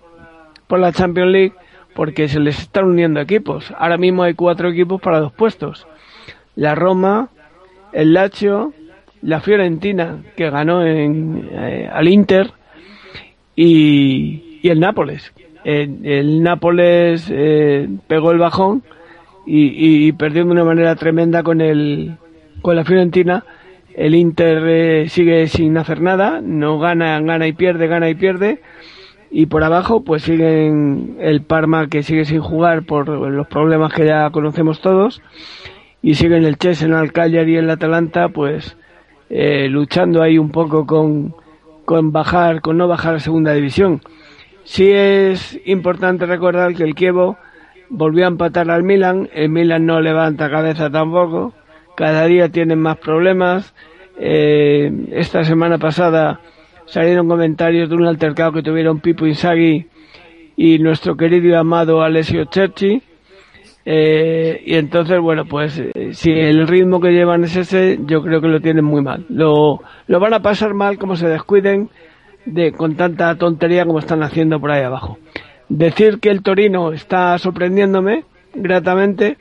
[0.67, 1.53] por la Champions League
[1.95, 3.73] porque se les están uniendo equipos.
[3.77, 5.87] Ahora mismo hay cuatro equipos para dos puestos.
[6.55, 7.31] La Roma,
[7.93, 8.73] el Lazio,
[9.23, 12.53] la Fiorentina que ganó en, eh, al Inter
[13.57, 15.33] y, el Nápoles.
[15.65, 18.83] El, el Nápoles eh, pegó el bajón
[19.47, 22.17] y, y perdió de una manera tremenda con el
[22.63, 23.45] con la Fiorentina.
[23.99, 28.61] El Inter eh, sigue sin hacer nada, no gana, gana y pierde, gana y pierde.
[29.29, 34.07] Y por abajo, pues siguen el Parma que sigue sin jugar por los problemas que
[34.07, 35.21] ya conocemos todos.
[36.01, 38.77] Y siguen el Chelsea, el Cagliari y el Atalanta, pues
[39.31, 41.35] eh, luchando ahí un poco con,
[41.85, 44.01] con bajar, con no bajar a segunda división.
[44.63, 47.37] Sí es importante recordar que el Kievo
[47.89, 51.53] volvió a empatar al Milan, el Milan no levanta cabeza tampoco,
[51.97, 53.75] cada día tienen más problemas.
[54.21, 56.41] Eh, esta semana pasada
[56.87, 59.87] salieron comentarios de un altercado que tuvieron Pipo Inzaghi
[60.57, 63.01] y nuestro querido y amado Alessio Cerci.
[63.85, 68.41] Eh, y entonces, bueno, pues eh, si el ritmo que llevan es ese, yo creo
[68.41, 69.25] que lo tienen muy mal.
[69.29, 71.89] Lo, lo van a pasar mal como se descuiden
[72.45, 75.19] de con tanta tontería como están haciendo por ahí abajo.
[75.69, 79.37] Decir que el Torino está sorprendiéndome gratamente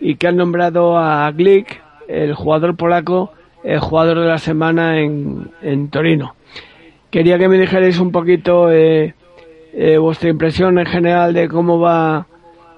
[0.00, 3.32] y que han nombrado a Glick, el jugador polaco,
[3.64, 6.34] el jugador de la semana en, en Torino.
[7.10, 9.14] Quería que me dijerais un poquito eh,
[9.72, 12.26] eh, vuestra impresión en general de cómo va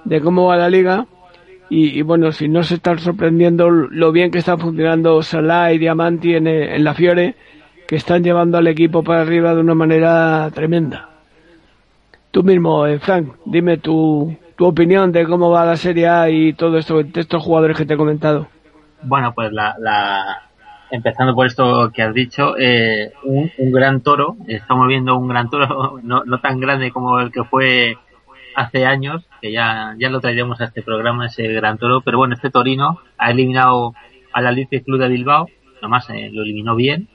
[0.05, 1.07] de cómo va la liga
[1.69, 6.35] y, bueno si no se están sorprendiendo lo bien que están funcionando Salah y Diamanti
[6.35, 7.35] en, en la Fiore
[7.87, 11.09] que están llevando al equipo para arriba de una manera tremenda.
[12.31, 16.55] Tú mismo, eh, Frank, dime tu, tu opinión de cómo va la Serie A y
[16.55, 18.49] todo esto, de estos jugadores que te he comentado.
[19.03, 20.51] Bueno, pues la, la
[20.93, 25.49] empezando por esto que has dicho, eh, un, un gran toro, estamos viendo un gran
[25.49, 27.97] toro, no, no tan grande como el que fue
[28.55, 32.35] hace años, que ya, ya lo traeremos a este programa, ese gran toro, pero bueno,
[32.35, 33.95] este Torino ha eliminado
[34.35, 35.49] al Athletic Club de Bilbao,
[35.81, 37.09] nomás eh, lo eliminó bien,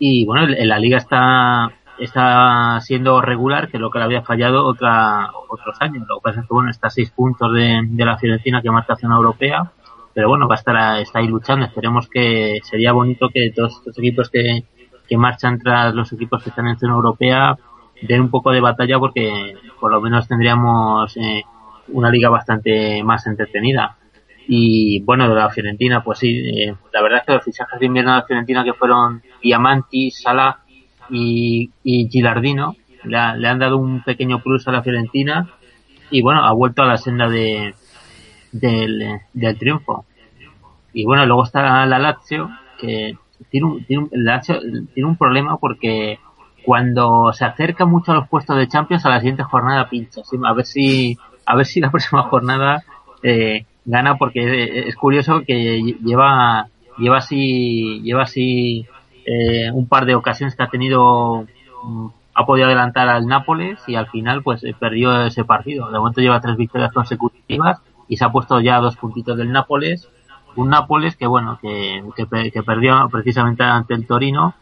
[0.00, 4.66] y bueno, en la liga está está siendo regular, que lo que le había fallado
[4.66, 6.04] otra, otros años.
[6.08, 8.96] Lo que pasa es que bueno, está seis puntos de, de la Fiorentina que marca
[8.96, 9.70] zona europea,
[10.14, 10.76] pero bueno, va a estar
[11.14, 11.66] ahí luchando.
[11.66, 14.64] Esperemos que sería bonito que todos estos equipos que,
[15.08, 17.56] que marchan tras los equipos que están en zona europea
[18.02, 21.42] den un poco de batalla porque por lo menos tendríamos eh,
[21.88, 23.96] una liga bastante más entretenida.
[24.48, 27.86] Y bueno, de la Fiorentina, pues sí, eh, la verdad es que los fichajes de
[27.86, 30.58] invierno de la Fiorentina que fueron Diamanti, Sala
[31.10, 35.48] y, y Gilardino le, ha- le han dado un pequeño plus a la Fiorentina
[36.10, 37.74] y bueno, ha vuelto a la senda de,
[38.52, 40.04] del, del triunfo.
[40.92, 43.16] Y bueno, luego está la Lazio, que
[43.50, 44.60] tiene un, tiene un, la Lazio
[44.94, 46.18] tiene un problema porque
[46.64, 50.20] cuando se acerca mucho a los puestos de Champions a la siguiente jornada pincha.
[50.44, 52.84] A ver si, a ver si la próxima jornada
[53.22, 58.86] eh, gana porque es curioso que lleva, lleva así, lleva así
[59.24, 61.46] eh, un par de ocasiones que ha tenido
[61.84, 65.90] mm, ha podido adelantar al Nápoles y al final pues eh, perdió ese partido.
[65.90, 67.80] De momento lleva tres victorias consecutivas
[68.12, 70.06] y se ha puesto ya dos puntitos del Nápoles.
[70.54, 74.54] Un Nápoles que bueno, que, que, que perdió precisamente ante el Torino.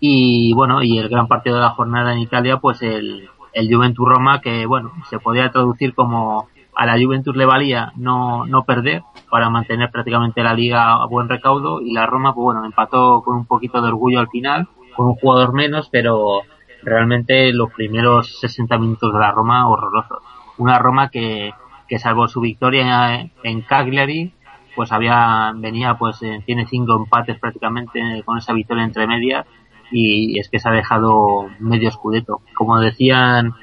[0.00, 4.08] Y bueno, y el gran partido de la jornada en Italia, pues el, el Juventus
[4.08, 9.02] Roma, que bueno, se podría traducir como a la Juventus le valía no, no perder
[9.30, 13.36] para mantener prácticamente la liga a buen recaudo y la Roma, pues bueno, empató con
[13.36, 16.40] un poquito de orgullo al final, con un jugador menos, pero
[16.82, 20.22] realmente los primeros 60 minutos de la Roma horrorosos.
[20.56, 21.52] Una Roma que,
[21.88, 24.32] que salvo su victoria en Cagliari,
[24.74, 29.46] pues había, venía, pues eh, tiene cinco empates prácticamente con esa victoria entre medias
[29.90, 32.40] y es que se ha dejado medio escudeto.
[32.54, 33.54] Como decían,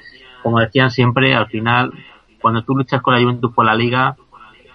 [0.43, 1.91] como decían siempre, al final,
[2.41, 4.15] cuando tú luchas con la Juventus por la liga,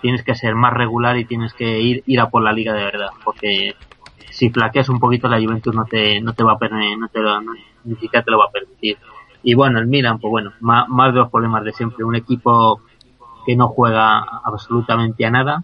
[0.02, 2.84] tienes que ser más regular y tienes que ir, ir a por la liga de
[2.84, 3.74] verdad, porque
[4.30, 7.20] si flaqueas un poquito la Juventus no te, no te va a permitir, no te
[7.20, 7.52] lo, no-
[7.84, 8.98] ni siquiera te lo va a permitir.
[9.42, 12.82] Y bueno, el Milan, pues bueno, más, más de los problemas de siempre, un equipo
[13.46, 15.62] que no juega absolutamente a nada,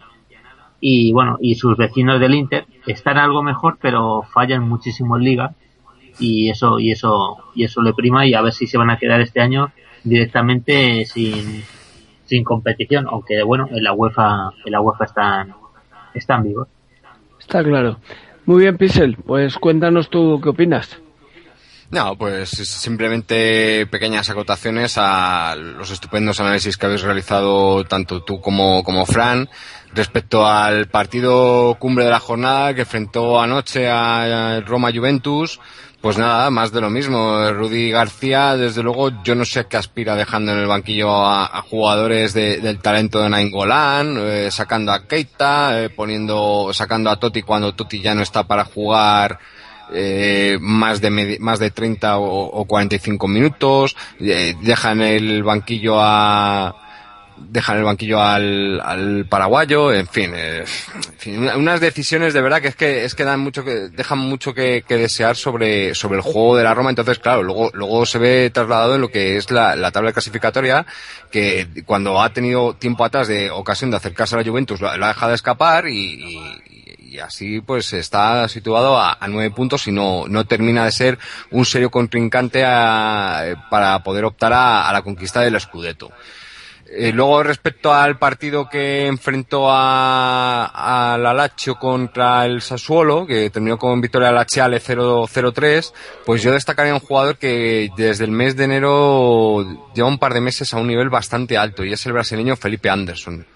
[0.84, 5.54] y bueno, y sus vecinos del Inter están algo mejor, pero fallan muchísimo en liga
[6.18, 8.98] y eso y eso y eso le prima y a ver si se van a
[8.98, 9.72] quedar este año
[10.02, 11.62] directamente sin,
[12.24, 15.54] sin competición, aunque bueno, en la UEFA en la UEFA están
[16.14, 16.68] están vivos.
[17.38, 17.98] Está claro.
[18.44, 21.00] Muy bien, Pixel, pues cuéntanos tú qué opinas.
[21.92, 28.82] No, pues simplemente pequeñas acotaciones a los estupendos análisis que habéis realizado tanto tú como,
[28.82, 29.50] como Fran
[29.92, 35.60] respecto al partido cumbre de la jornada que enfrentó anoche a Roma Juventus.
[36.00, 37.48] Pues nada, más de lo mismo.
[37.52, 41.60] Rudy García, desde luego, yo no sé qué aspira dejando en el banquillo a, a
[41.62, 47.42] jugadores de- del talento de Nainggolan, eh, sacando a Keita, eh, poniendo, sacando a Totti
[47.42, 49.38] cuando Totti ya no está para jugar
[49.94, 56.76] eh, más de más de 30 o, o 45 minutos, eh, dejan el banquillo a
[57.44, 62.40] dejan el banquillo al, al paraguayo, en fin, eh, en fin, una- unas decisiones de
[62.40, 65.92] verdad que es que es que dan mucho que dejan mucho que, que desear sobre
[65.94, 69.08] sobre el juego de la Roma, entonces claro, luego luego se ve trasladado en lo
[69.08, 70.86] que es la, la tabla clasificatoria
[71.32, 75.04] que cuando ha tenido tiempo atrás de ocasión de acercarse a la Juventus lo, lo
[75.04, 76.62] ha dejado escapar y, y-
[77.12, 81.18] y así pues está situado a, a nueve puntos y no, no termina de ser
[81.50, 86.10] un serio contrincante a- para poder optar a, a la conquista del Scudetto.
[86.94, 93.78] Eh, luego respecto al partido que enfrentó a, al Alacho contra el Sassuolo, que terminó
[93.78, 95.92] con victoria Lachiale 0-3,
[96.26, 100.42] pues yo destacaría un jugador que desde el mes de enero lleva un par de
[100.42, 103.46] meses a un nivel bastante alto y es el brasileño Felipe Anderson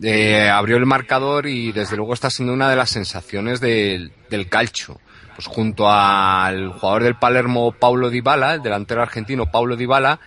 [0.00, 4.48] eh, abrió el marcador y desde luego está siendo una de las sensaciones del, del
[4.48, 5.00] calcio.
[5.34, 10.20] Pues junto al jugador del Palermo Paulo Dybala, el delantero argentino Paulo Dybala,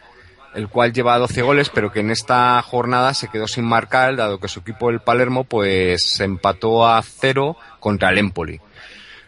[0.55, 4.39] el cual lleva 12 goles, pero que en esta jornada se quedó sin marcar, dado
[4.39, 8.61] que su equipo el Palermo pues se empató a cero contra el Empoli.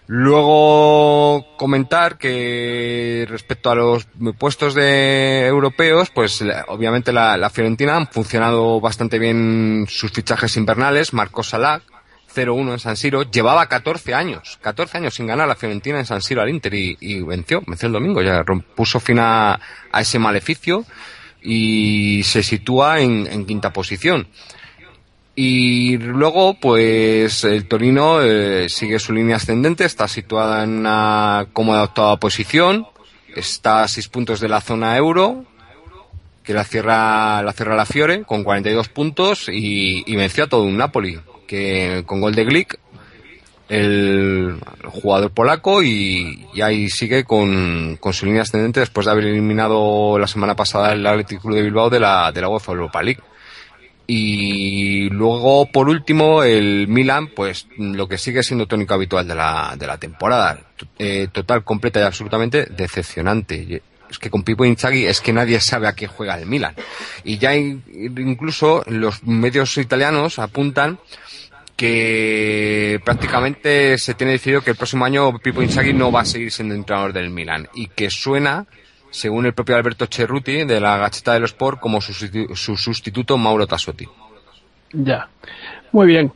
[0.08, 7.96] Luego comentar que respecto a los puestos de europeos, pues la- obviamente la, la Fiorentina
[7.98, 11.14] han funcionado bastante bien sus fichajes invernales.
[11.14, 11.82] Marcó Salah,
[12.34, 13.24] 0-1 en San Siro.
[13.24, 16.98] Llevaba 14 años, 14 años sin ganar la Fiorentina en San Siro al Inter y,
[17.00, 18.22] y venció, venció el domingo.
[18.22, 18.44] Ya
[18.76, 19.60] puso fin a,
[19.92, 20.86] a ese maleficio
[21.42, 24.28] y se sitúa en, en quinta posición.
[25.40, 31.84] Y luego, pues el Torino eh, sigue su línea ascendente, está situada en una cómoda
[31.84, 32.88] octava posición,
[33.36, 35.46] está a seis puntos de la zona euro,
[36.44, 40.76] que la cierra la cierra la Fiore con 42 puntos y, venció a todo un
[40.76, 42.80] Napoli, que con gol de Glick,
[43.70, 50.18] el, jugador polaco y, ahí sigue con, con su línea ascendente después de haber eliminado
[50.18, 53.22] la semana pasada el Athletic de Bilbao de la, de la UEFA Europa League.
[54.10, 59.76] Y luego, por último, el Milan, pues lo que sigue siendo tónico habitual de la,
[59.78, 60.62] de la temporada.
[60.98, 63.82] Eh, total, completa y absolutamente decepcionante.
[64.10, 66.74] Es que con Pipo Inzaghi es que nadie sabe a qué juega el Milan.
[67.26, 67.84] Y ya in-
[68.18, 71.00] incluso los medios italianos apuntan
[71.76, 76.52] que prácticamente se tiene decidido que el próximo año Pipo Inzaghi no va a seguir
[76.52, 78.66] siendo entrenador del Milan y que suena,
[79.18, 84.06] según el propio Alberto Cerruti de la Gacheta dello Sport, como su sustituto Mauro Tassotti.
[84.94, 85.28] Ya.
[85.92, 86.32] Muy bien.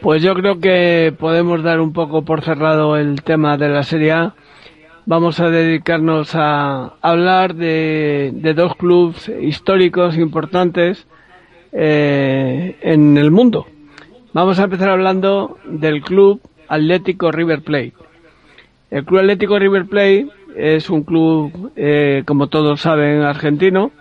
[0.00, 4.12] Pues yo creo que podemos dar un poco por cerrado el tema de la Serie
[4.12, 4.34] A
[5.06, 11.06] vamos a dedicarnos a hablar de, de dos clubes históricos importantes
[11.72, 13.66] eh, en el mundo.
[14.32, 17.94] Vamos a empezar hablando del club Atlético River Plate.
[18.90, 23.92] El Club Atlético River Plate es un club, eh, como todos saben, argentino.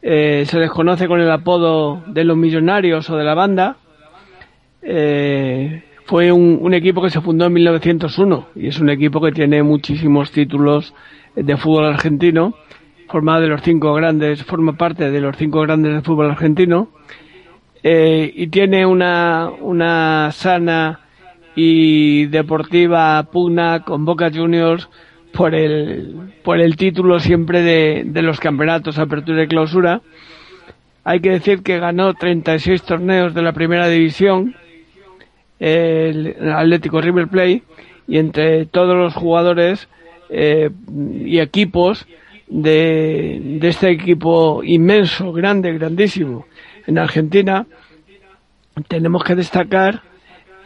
[0.00, 3.76] Eh, se les conoce con el apodo de los millonarios o de la banda.
[4.82, 9.32] Eh, fue un, un equipo que se fundó en 1901 y es un equipo que
[9.32, 10.94] tiene muchísimos títulos
[11.34, 12.54] de fútbol argentino.
[13.08, 16.88] Forma de los cinco grandes, forma parte de los cinco grandes del fútbol argentino.
[17.82, 21.00] Y tiene una, una sana
[21.54, 24.88] y deportiva pugna con Boca Juniors
[25.36, 30.00] por el, por el título siempre de, de los campeonatos apertura y clausura.
[31.02, 34.54] Hay que decir que ganó 36 torneos de la primera división,
[35.58, 37.62] el Atlético River Plate,
[38.06, 39.88] y entre todos los jugadores
[40.30, 40.70] eh,
[41.24, 42.06] y equipos
[42.48, 46.46] de, de este equipo inmenso, grande, grandísimo
[46.86, 47.66] en Argentina,
[48.88, 50.02] tenemos que destacar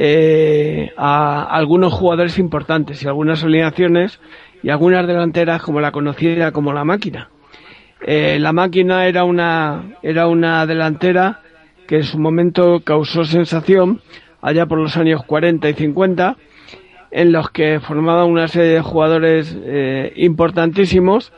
[0.00, 4.20] eh, a algunos jugadores importantes y algunas alineaciones
[4.62, 7.30] y algunas delanteras como la conocida como la máquina.
[8.00, 11.40] Eh, la máquina era una, era una delantera
[11.86, 14.00] que en su momento causó sensación
[14.40, 16.36] allá por los años 40 y 50
[17.10, 21.32] en los que formaban una serie de jugadores eh, importantísimos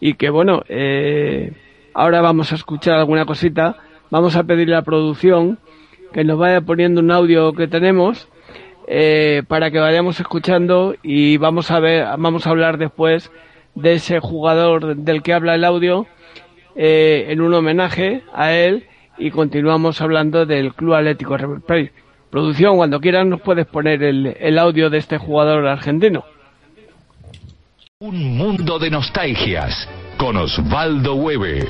[0.00, 1.52] y que bueno, eh,
[1.92, 3.76] ahora vamos a escuchar alguna cosita,
[4.10, 5.58] vamos a pedirle a la producción
[6.12, 8.28] que nos vaya poniendo un audio que tenemos
[8.92, 13.30] eh, para que vayamos escuchando y vamos a ver, vamos a hablar después
[13.76, 16.08] de ese jugador del que habla el audio
[16.74, 21.92] eh, en un homenaje a él y continuamos hablando del Club Atlético River Plate.
[22.30, 26.24] Producción, cuando quieras nos puedes poner el, el audio de este jugador argentino.
[28.00, 31.68] Un mundo de nostalgias con Osvaldo Hueve.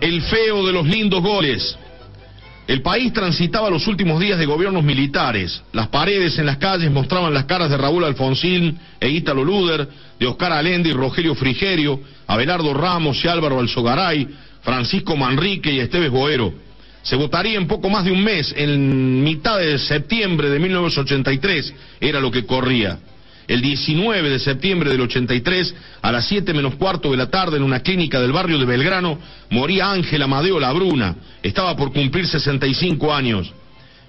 [0.00, 1.76] El feo de los lindos goles.
[2.66, 5.62] El país transitaba los últimos días de gobiernos militares.
[5.72, 9.88] Las paredes en las calles mostraban las caras de Raúl Alfonsín e Ítalo Luder,
[10.18, 14.28] de Oscar Allende y Rogelio Frigerio, Abelardo Ramos y Álvaro Alzogaray,
[14.62, 16.54] Francisco Manrique y Esteves Boero.
[17.02, 22.20] Se votaría en poco más de un mes, en mitad de septiembre de 1983, era
[22.20, 22.96] lo que corría.
[23.48, 27.62] El 19 de septiembre del 83, a las 7 menos cuarto de la tarde, en
[27.62, 29.18] una clínica del barrio de Belgrano,
[29.50, 31.16] moría Ángel Amadeo Labruna.
[31.42, 33.52] Estaba por cumplir 65 años.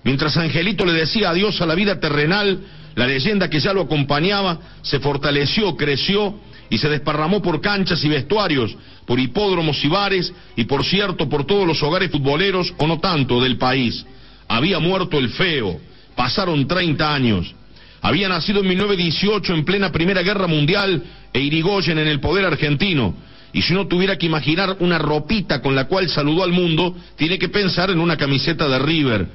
[0.04, 2.60] Mientras Angelito le decía adiós a la vida terrenal,
[2.96, 6.36] la leyenda que ya lo acompañaba se fortaleció, creció
[6.70, 8.76] y se desparramó por canchas y vestuarios,
[9.06, 13.42] por hipódromos y bares y por cierto por todos los hogares futboleros o no tanto
[13.42, 14.06] del país.
[14.48, 15.80] Había muerto el feo.
[16.16, 17.56] Pasaron 30 años.
[18.04, 21.02] Había nacido en 1918 en plena Primera Guerra Mundial
[21.32, 23.16] e Irigoyen en el poder argentino.
[23.54, 27.40] Y si uno tuviera que imaginar una ropita con la cual saludó al mundo, tiene
[27.40, 29.28] que pensar en una camiseta de River.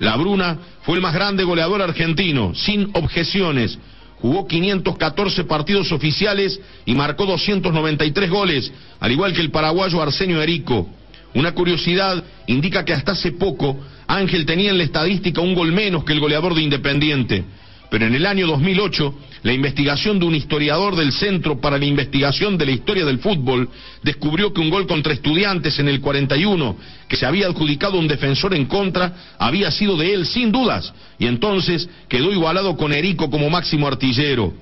[0.00, 3.78] La Bruna fue el más grande goleador argentino, sin objeciones.
[4.20, 10.90] Jugó 514 partidos oficiales y marcó 293 goles, al igual que el paraguayo Arsenio Erico.
[11.32, 16.04] Una curiosidad indica que hasta hace poco Ángel tenía en la estadística un gol menos
[16.04, 17.44] que el goleador de Independiente.
[17.90, 22.56] Pero en el año 2008, la investigación de un historiador del Centro para la Investigación
[22.56, 23.68] de la Historia del Fútbol
[24.02, 26.76] descubrió que un gol contra estudiantes en el 41,
[27.08, 31.26] que se había adjudicado un defensor en contra, había sido de él sin dudas, y
[31.26, 34.54] entonces quedó igualado con Erico como máximo artillero.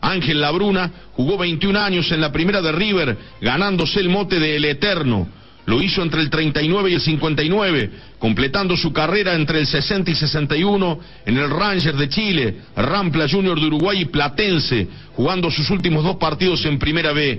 [0.00, 4.64] Ángel Labruna jugó 21 años en la primera de River, ganándose el mote de El
[4.64, 5.26] Eterno.
[5.68, 10.14] Lo hizo entre el 39 y el 59, completando su carrera entre el 60 y
[10.14, 16.04] 61 en el Ranger de Chile, Rampla Junior de Uruguay y Platense, jugando sus últimos
[16.04, 17.38] dos partidos en Primera B.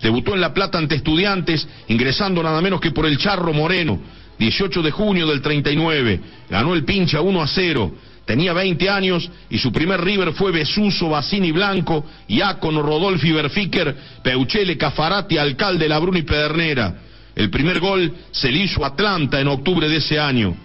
[0.00, 3.98] Debutó en La Plata ante Estudiantes, ingresando nada menos que por el Charro Moreno,
[4.38, 6.20] 18 de junio del 39.
[6.48, 7.94] Ganó el pincha 1 a 0.
[8.26, 14.76] Tenía 20 años y su primer River fue Besuso, Bassini Blanco, Iacono, Rodolfi Berfiker, Peuchele,
[14.76, 17.05] Cafarati, Alcalde, Labruna y Pedernera.
[17.36, 20.56] El primer gol se le hizo Atlanta en octubre de ese año.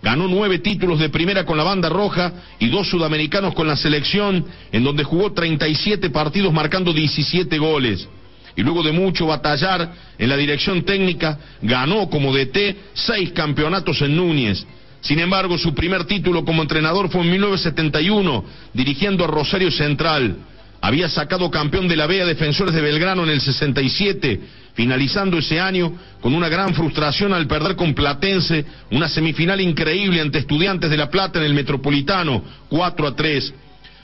[0.00, 4.46] Ganó nueve títulos de primera con la banda roja y dos sudamericanos con la selección,
[4.70, 8.08] en donde jugó 37 partidos marcando 17 goles.
[8.56, 14.16] Y luego de mucho batallar en la dirección técnica, ganó como DT seis campeonatos en
[14.16, 14.64] Núñez.
[15.00, 20.36] Sin embargo, su primer título como entrenador fue en 1971, dirigiendo a Rosario Central.
[20.80, 24.40] Había sacado campeón de la B Defensores de Belgrano en el 67,
[24.74, 30.38] finalizando ese año con una gran frustración al perder con Platense una semifinal increíble ante
[30.38, 33.54] Estudiantes de La Plata en el Metropolitano, 4 a 3.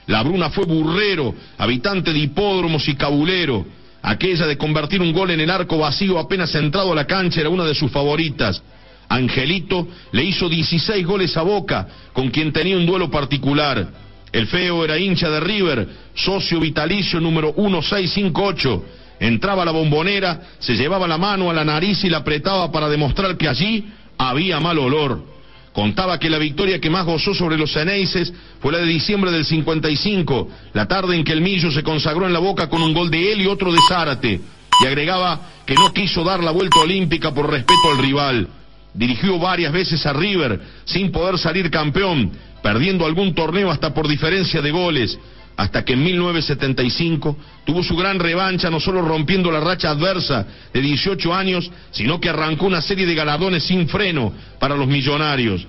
[0.08, 3.66] La Bruna fue burrero, habitante de hipódromos y cabulero.
[4.02, 7.48] Aquella de convertir un gol en el arco vacío apenas entrado a la cancha era
[7.48, 8.62] una de sus favoritas.
[9.08, 14.05] Angelito le hizo 16 goles a Boca, con quien tenía un duelo particular.
[14.32, 18.84] El feo era hincha de River, socio vitalicio número 1658.
[19.20, 23.36] Entraba la bombonera, se llevaba la mano a la nariz y la apretaba para demostrar
[23.36, 23.86] que allí
[24.18, 25.36] había mal olor.
[25.72, 29.44] Contaba que la victoria que más gozó sobre los Ceneices fue la de diciembre del
[29.44, 33.10] 55, la tarde en que el Millo se consagró en la boca con un gol
[33.10, 34.40] de él y otro de Zárate,
[34.82, 38.48] y agregaba que no quiso dar la vuelta olímpica por respeto al rival.
[38.94, 42.32] Dirigió varias veces a River sin poder salir campeón,
[42.66, 45.16] perdiendo algún torneo hasta por diferencia de goles,
[45.56, 50.44] hasta que en 1975 tuvo su gran revancha no solo rompiendo la racha adversa
[50.74, 55.64] de 18 años, sino que arrancó una serie de galardones sin freno para los millonarios.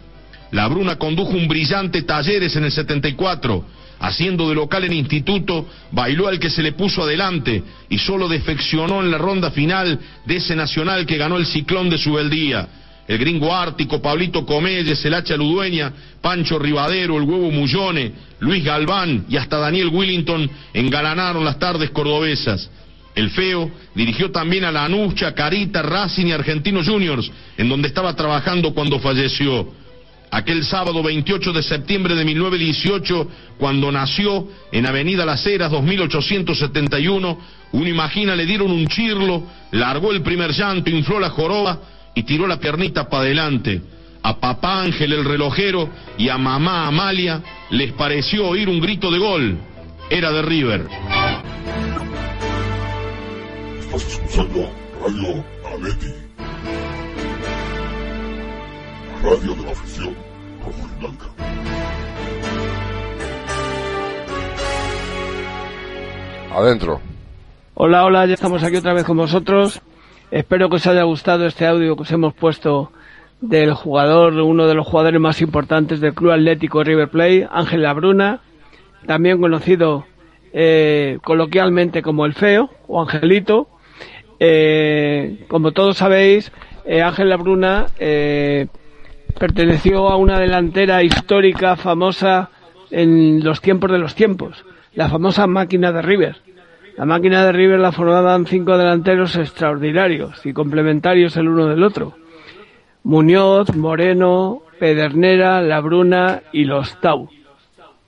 [0.50, 3.64] La Bruna condujo un brillante Talleres en el 74,
[4.00, 9.04] haciendo de local en instituto, bailó al que se le puso adelante y solo defeccionó
[9.04, 12.68] en la ronda final de ese nacional que ganó el ciclón de su beldía
[13.08, 19.26] el gringo Ártico, Pablito Comelles, el Hacha Ludueña, Pancho Rivadero, el Huevo Mullone, Luis Galván
[19.30, 22.70] y hasta Daniel Willington engalanaron las tardes cordobesas.
[23.16, 28.16] El Feo dirigió también a la Anucha, Carita, Racing y Argentinos Juniors, en donde estaba
[28.16, 29.74] trabajando cuando falleció.
[30.30, 33.28] Aquel sábado 28 de septiembre de 1918,
[33.58, 37.40] cuando nació en Avenida Las Heras 2871,
[37.72, 41.80] uno imagina le dieron un chirlo, largó el primer llanto, infló la joroba,
[42.18, 43.80] y tiró la piernita para adelante.
[44.24, 45.88] A papá Ángel el relojero
[46.18, 49.60] y a mamá Amalia les pareció oír un grito de gol.
[50.10, 50.88] Era de River.
[53.80, 56.08] Estás escuchando Radio Aleti.
[59.24, 60.16] Radio de la afición
[60.66, 61.26] rojo y blanca.
[66.52, 67.00] Adentro.
[67.76, 69.84] Hola, hola, ya estamos aquí otra vez con vosotros.
[70.30, 72.92] Espero que os haya gustado este audio que os hemos puesto
[73.40, 78.42] del jugador, uno de los jugadores más importantes del Club Atlético River Plate, Ángel Labruna,
[79.06, 80.06] también conocido
[80.52, 83.70] eh, coloquialmente como el Feo o Angelito.
[84.40, 86.52] Eh, como todos sabéis,
[86.84, 88.68] eh, Ángel Labruna eh,
[89.40, 92.50] perteneció a una delantera histórica famosa
[92.92, 96.36] en los tiempos de los tiempos, la famosa máquina de River.
[96.98, 102.16] La máquina de River la formaban cinco delanteros extraordinarios y complementarios el uno del otro.
[103.04, 107.30] Muñoz, Moreno, Pedernera, Labruna y los Tau.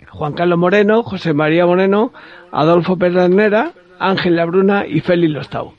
[0.10, 2.12] Juan Carlos Moreno, José María Moreno,
[2.52, 5.74] Adolfo Pedernera, Ángel Labruna y Félix Lostau.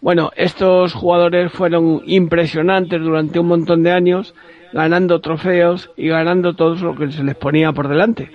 [0.00, 4.32] Bueno, estos jugadores fueron impresionantes durante un montón de años,
[4.72, 8.30] ganando trofeos y ganando todo lo que se les ponía por delante.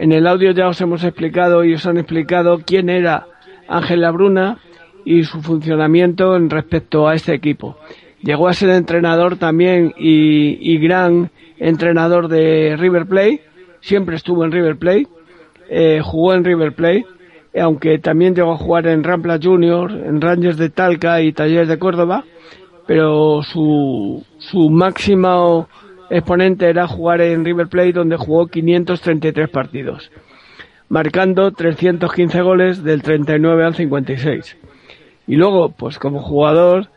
[0.00, 3.26] En el audio ya os hemos explicado y os han explicado quién era
[3.68, 4.56] Ángel Labruna
[5.04, 7.76] y su funcionamiento en respecto a este equipo.
[8.22, 13.42] Llegó a ser entrenador también y, gran entrenador de River Plate,
[13.82, 15.06] siempre estuvo en River Plate,
[15.68, 17.04] eh, jugó en River Plate,
[17.60, 21.78] aunque también llegó a jugar en Rampla Junior, en Rangers de Talca y Talleres de
[21.78, 22.24] Córdoba,
[22.86, 25.68] pero su, su máximo
[26.10, 30.10] exponente era jugar en River Plate donde jugó 533 partidos,
[30.88, 34.58] marcando 315 goles del 39 al 56.
[35.28, 36.88] Y luego, pues como jugador,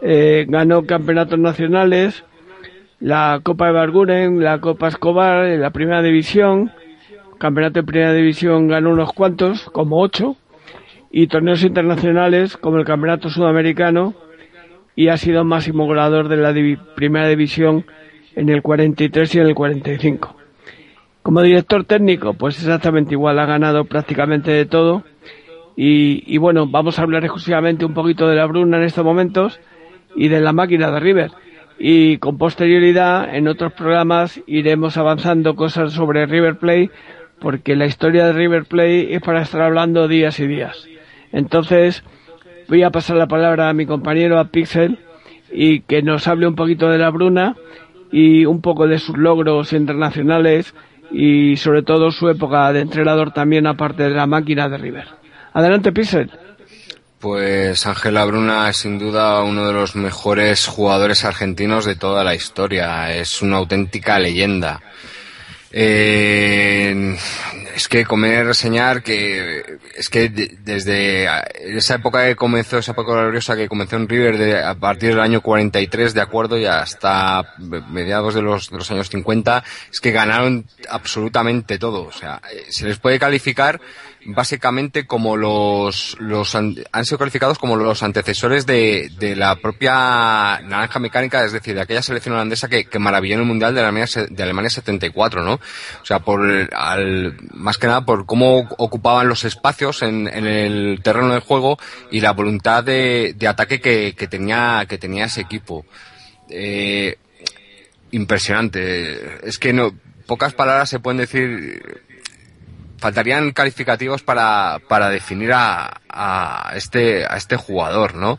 [0.00, 2.24] eh, ganó campeonatos nacionales,
[2.98, 6.72] la Copa de Barguren, la Copa Escobar, la primera división,
[7.38, 10.36] campeonato de primera división ganó unos cuantos, como ocho,
[11.10, 14.14] y torneos internacionales como el campeonato sudamericano,
[14.96, 16.54] y ha sido máximo goleador de la
[16.94, 17.84] primera división
[18.34, 20.36] en el 43 y en el 45.
[21.22, 25.04] Como director técnico, pues exactamente igual, ha ganado prácticamente de todo.
[25.76, 29.58] Y, bueno, vamos a hablar exclusivamente un poquito de la Bruna en estos momentos
[30.14, 31.30] y de la máquina de River.
[31.78, 36.90] Y con posterioridad, en otros programas, iremos avanzando cosas sobre River Play,
[37.40, 40.86] porque la historia de River Play es para estar hablando días y días.
[41.32, 42.04] Entonces,
[42.68, 44.98] voy a pasar la palabra a mi compañero, a Pixel,
[45.50, 47.56] y que nos hable un poquito de la Bruna
[48.12, 50.74] y un poco de sus logros internacionales
[51.10, 55.08] y sobre todo su época de entrenador también aparte de la máquina de River.
[55.54, 56.30] Adelante, Pixel.
[57.18, 62.34] Pues Ángel Bruna es sin duda uno de los mejores jugadores argentinos de toda la
[62.34, 63.14] historia.
[63.14, 64.80] Es una auténtica leyenda.
[65.72, 67.16] Eh,
[67.74, 71.26] Es que comer reseñar que es que de- desde
[71.74, 75.20] esa época que comenzó, esa época gloriosa que comenzó en River de, a partir del
[75.20, 77.54] año 43, de acuerdo, y hasta
[77.90, 82.02] mediados de los, de los años 50, es que ganaron absolutamente todo.
[82.04, 83.80] O sea, eh, se les puede calificar
[84.24, 90.98] básicamente como los, los han, sido calificados como los antecesores de, de la propia naranja
[90.98, 94.06] mecánica, es decir, de aquella selección holandesa que, que maravilló en el Mundial de Alemania,
[94.28, 95.54] de Alemania 74, ¿no?
[95.54, 96.40] O sea, por,
[96.74, 101.78] al, más que nada por cómo ocupaban los espacios en, en el terreno del juego
[102.10, 105.84] y la voluntad de, de ataque que, que tenía, que tenía ese equipo.
[106.48, 107.16] Eh,
[108.12, 109.48] impresionante.
[109.48, 109.92] Es que no,
[110.26, 112.02] pocas palabras se pueden decir
[113.02, 118.38] faltarían calificativos para, para definir a, a este a este jugador, ¿no?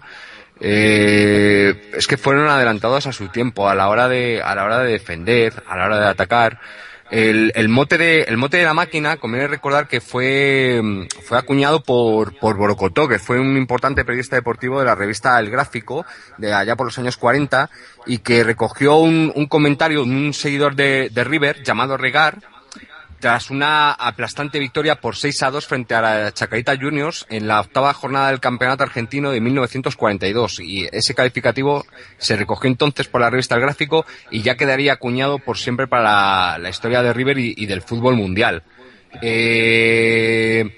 [0.61, 4.79] Eh, es que fueron adelantados a su tiempo a la hora de a la hora
[4.79, 6.59] de defender, a la hora de atacar.
[7.11, 10.81] El, el mote de el mote de la máquina, conviene recordar que fue
[11.25, 15.51] fue acuñado por por Borocotó, que fue un importante periodista deportivo de la revista El
[15.51, 16.05] Gráfico
[16.37, 17.69] de allá por los años 40
[18.05, 22.52] y que recogió un, un comentario de un seguidor de, de River llamado Regar
[23.23, 27.61] tras una aplastante victoria por 6 a 2 frente a la Chacarita Juniors en la
[27.61, 31.85] octava jornada del Campeonato Argentino de 1942 y ese calificativo
[32.17, 36.57] se recogió entonces por la revista El Gráfico y ya quedaría acuñado por siempre para
[36.57, 38.63] la, historia de River y, del fútbol mundial.
[39.21, 40.77] Eh,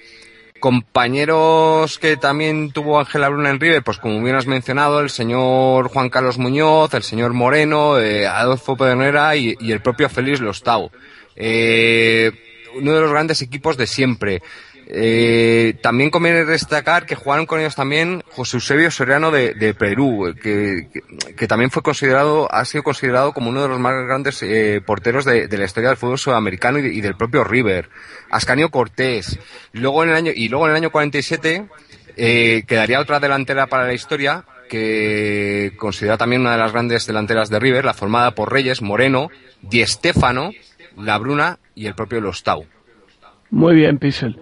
[0.59, 5.87] compañeros que también tuvo Ángela Bruna en River, pues como bien has mencionado, el señor
[5.87, 10.91] Juan Carlos Muñoz, el señor Moreno, eh, Adolfo Pedernera y, y el propio Félix Lostau.
[11.35, 12.31] Eh,
[12.75, 14.41] uno de los grandes equipos de siempre.
[14.87, 21.47] Eh, también conviene destacar que jugaron con ellos también José Eusebio Soriano de, Perú, que,
[21.47, 25.47] también fue considerado, ha sido considerado como uno de los más grandes eh, porteros de,
[25.47, 27.89] la historia del fútbol sudamericano y del propio River.
[28.29, 29.39] Ascanio Cortés.
[29.71, 31.65] Luego en el año, y luego en el año 47
[32.17, 37.49] eh, quedaría otra delantera para la historia que considera también una de las grandes delanteras
[37.49, 39.29] de River, la formada por Reyes, Moreno,
[39.61, 40.51] Di Stéfano,
[40.97, 42.65] La Bruna y el propio Lostau.
[43.51, 44.37] Muy bien, Pixel.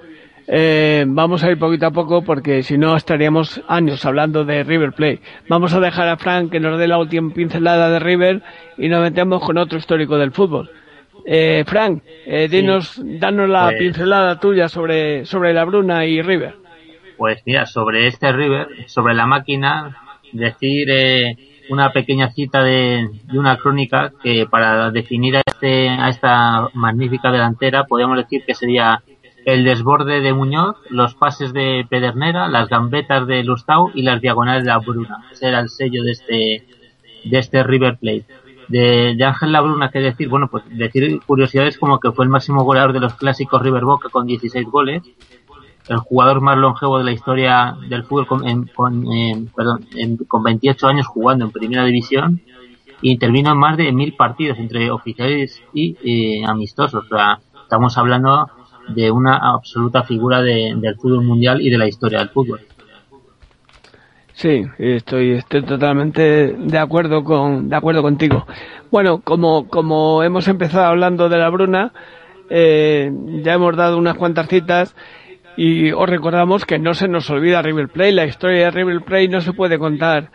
[0.48, 4.92] Eh, vamos a ir poquito a poco porque si no estaríamos años hablando de River
[4.92, 5.22] Plate.
[5.48, 8.42] Vamos a dejar a Frank que nos dé la última pincelada de River
[8.78, 10.70] y nos metemos con otro histórico del fútbol.
[11.26, 16.56] Eh, Frank, eh, dinos, danos la Pues- pincelada tuya sobre, sobre la Bruna y River.
[17.18, 19.96] Pues mira, sobre este River, sobre la máquina,
[20.34, 21.38] decir eh,
[21.70, 27.32] una pequeña cita de, de una crónica que para definir a, este, a esta magnífica
[27.32, 29.02] delantera podríamos decir que sería
[29.46, 34.64] el desborde de Muñoz, los pases de Pedernera, las gambetas de Lustau y las diagonales
[34.64, 35.26] de la Bruna.
[35.32, 36.64] Ese era el sello de este,
[37.26, 38.26] de este River Plate.
[38.70, 42.64] De, de Ángel Labruna, que decir, bueno, pues decir curiosidades como que fue el máximo
[42.64, 45.04] goleador de los clásicos River Boca con 16 goles,
[45.88, 49.06] el jugador más longevo de la historia del fútbol con, en- con,
[50.28, 52.40] con 28 años jugando en primera división
[53.02, 55.98] y intervino en más de mil partidos entre oficiales y
[56.42, 57.04] eh, amistosos.
[57.12, 58.50] O sea, estamos hablando
[58.88, 62.62] de una absoluta figura de- del fútbol mundial y de la historia del fútbol.
[64.34, 66.22] Sí, estoy, estoy totalmente
[66.58, 68.48] de acuerdo con, de acuerdo contigo.
[68.90, 71.94] Bueno, como, como hemos empezado hablando de la Bruna,
[72.50, 73.12] eh,
[73.44, 74.96] ya hemos dado unas cuantas citas
[75.58, 78.12] y os recordamos que no se nos olvida River Plate.
[78.12, 80.32] La historia de River Plate no se puede contar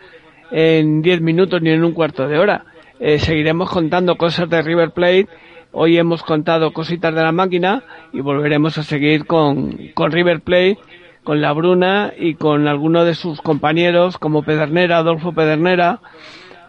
[0.51, 2.65] en 10 minutos ni en un cuarto de hora.
[2.99, 5.27] Eh, seguiremos contando cosas de River Plate.
[5.71, 10.77] Hoy hemos contado cositas de la máquina y volveremos a seguir con, con River Plate
[11.23, 15.99] con la Bruna y con algunos de sus compañeros como Pedernera, Adolfo Pedernera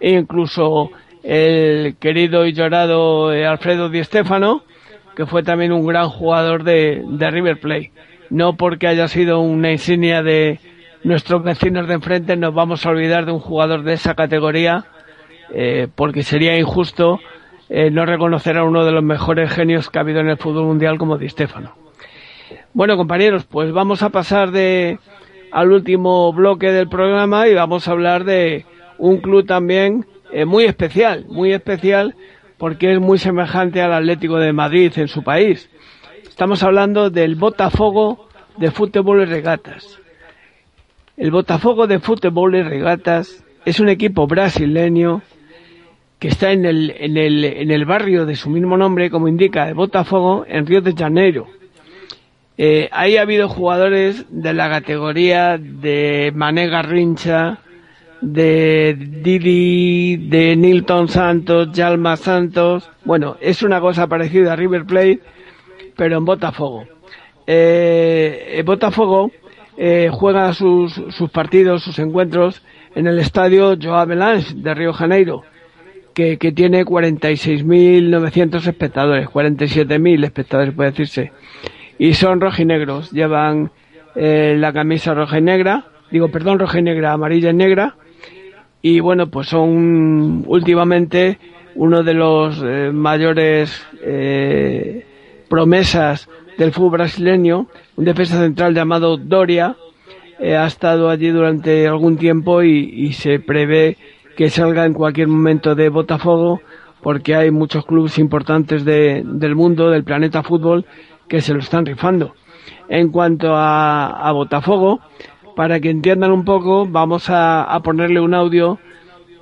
[0.01, 0.91] e incluso
[1.23, 4.65] el querido y llorado eh, Alfredo Di Stéfano,
[5.15, 7.93] que fue también un gran jugador de, de River Plate.
[8.31, 10.61] No porque haya sido una insignia de
[11.02, 14.85] nuestros vecinos de enfrente nos vamos a olvidar de un jugador de esa categoría,
[15.52, 17.19] eh, porque sería injusto
[17.69, 20.65] eh, no reconocer a uno de los mejores genios que ha habido en el fútbol
[20.65, 21.74] mundial como Di Stéfano.
[22.73, 24.98] Bueno, compañeros, pues vamos a pasar de
[25.51, 28.65] al último bloque del programa y vamos a hablar de
[28.98, 32.15] un club también eh, muy especial, muy especial
[32.59, 35.70] porque es muy semejante al Atlético de Madrid en su país.
[36.41, 38.27] Estamos hablando del Botafogo
[38.57, 39.99] de Fútbol y Regatas.
[41.19, 45.21] El Botafogo de Fútbol y Regatas es un equipo brasileño
[46.19, 49.69] que está en el, en el, en el barrio de su mismo nombre, como indica,
[49.69, 51.47] el Botafogo, en Río de Janeiro.
[52.57, 57.59] Eh, ahí ha habido jugadores de la categoría de Mané Garrincha,
[58.23, 62.89] de Didi, de Nilton Santos, Yalma Santos.
[63.05, 65.21] Bueno, es una cosa parecida a River Plate,
[66.01, 66.87] pero en Botafogo.
[67.47, 69.31] eh, Botafogo
[69.77, 72.63] eh, juega sus, sus partidos, sus encuentros
[72.95, 75.43] en el estadio Joao Belange de Río Janeiro,
[76.15, 81.33] que, que tiene 46.900 espectadores, 47.000 espectadores puede decirse,
[81.99, 83.71] y son rojinegros, llevan
[84.17, 87.97] eh, la camisa roja y negra, digo, perdón, roja y negra, amarilla y negra,
[88.81, 91.39] y bueno, pues son últimamente
[91.75, 95.05] uno de los eh, mayores eh,
[95.51, 97.67] promesas del fútbol brasileño,
[97.97, 99.77] un defensa central llamado Doria,
[100.39, 103.99] eh, ha estado allí durante algún tiempo y, se prevé
[104.37, 106.63] que salga en cualquier momento de Botafogo
[107.03, 110.87] porque hay muchos clubes importantes de- del mundo, del planeta fútbol,
[111.29, 112.35] que se lo están rifando.
[112.89, 115.01] En cuanto a, Botafogo,
[115.57, 118.79] para que entiendan un poco, vamos a, ponerle un audio.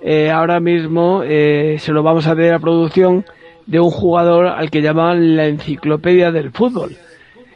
[0.00, 3.24] eh, ahora mismo eh, se lo vamos a ver a producción
[3.68, 6.96] de un jugador al que llaman la enciclopedia del fútbol.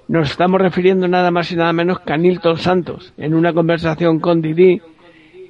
[0.08, 4.20] Nos estamos refiriendo nada más y nada menos que a Nilton Santos, en una conversación
[4.20, 4.82] con Didi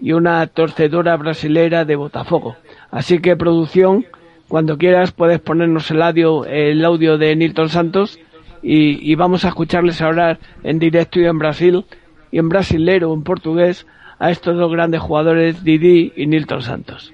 [0.00, 2.56] y una torcedora brasilera de Botafogo.
[2.92, 4.06] Así que producción,
[4.46, 8.20] cuando quieras puedes ponernos el audio, el audio de Nilton Santos
[8.62, 11.84] y, y vamos a escucharles ahora en directo y en Brasil
[12.30, 13.84] y en brasilero, en portugués,
[14.20, 17.11] a estos dos grandes jugadores, Didi y Nilton Santos.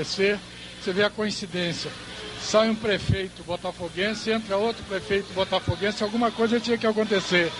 [0.00, 0.38] Parecer,
[0.80, 1.90] você vê a coincidência.
[2.40, 7.52] Sai um prefeito botafoguense, entra outro prefeito botafoguense, alguma coisa tinha que acontecer.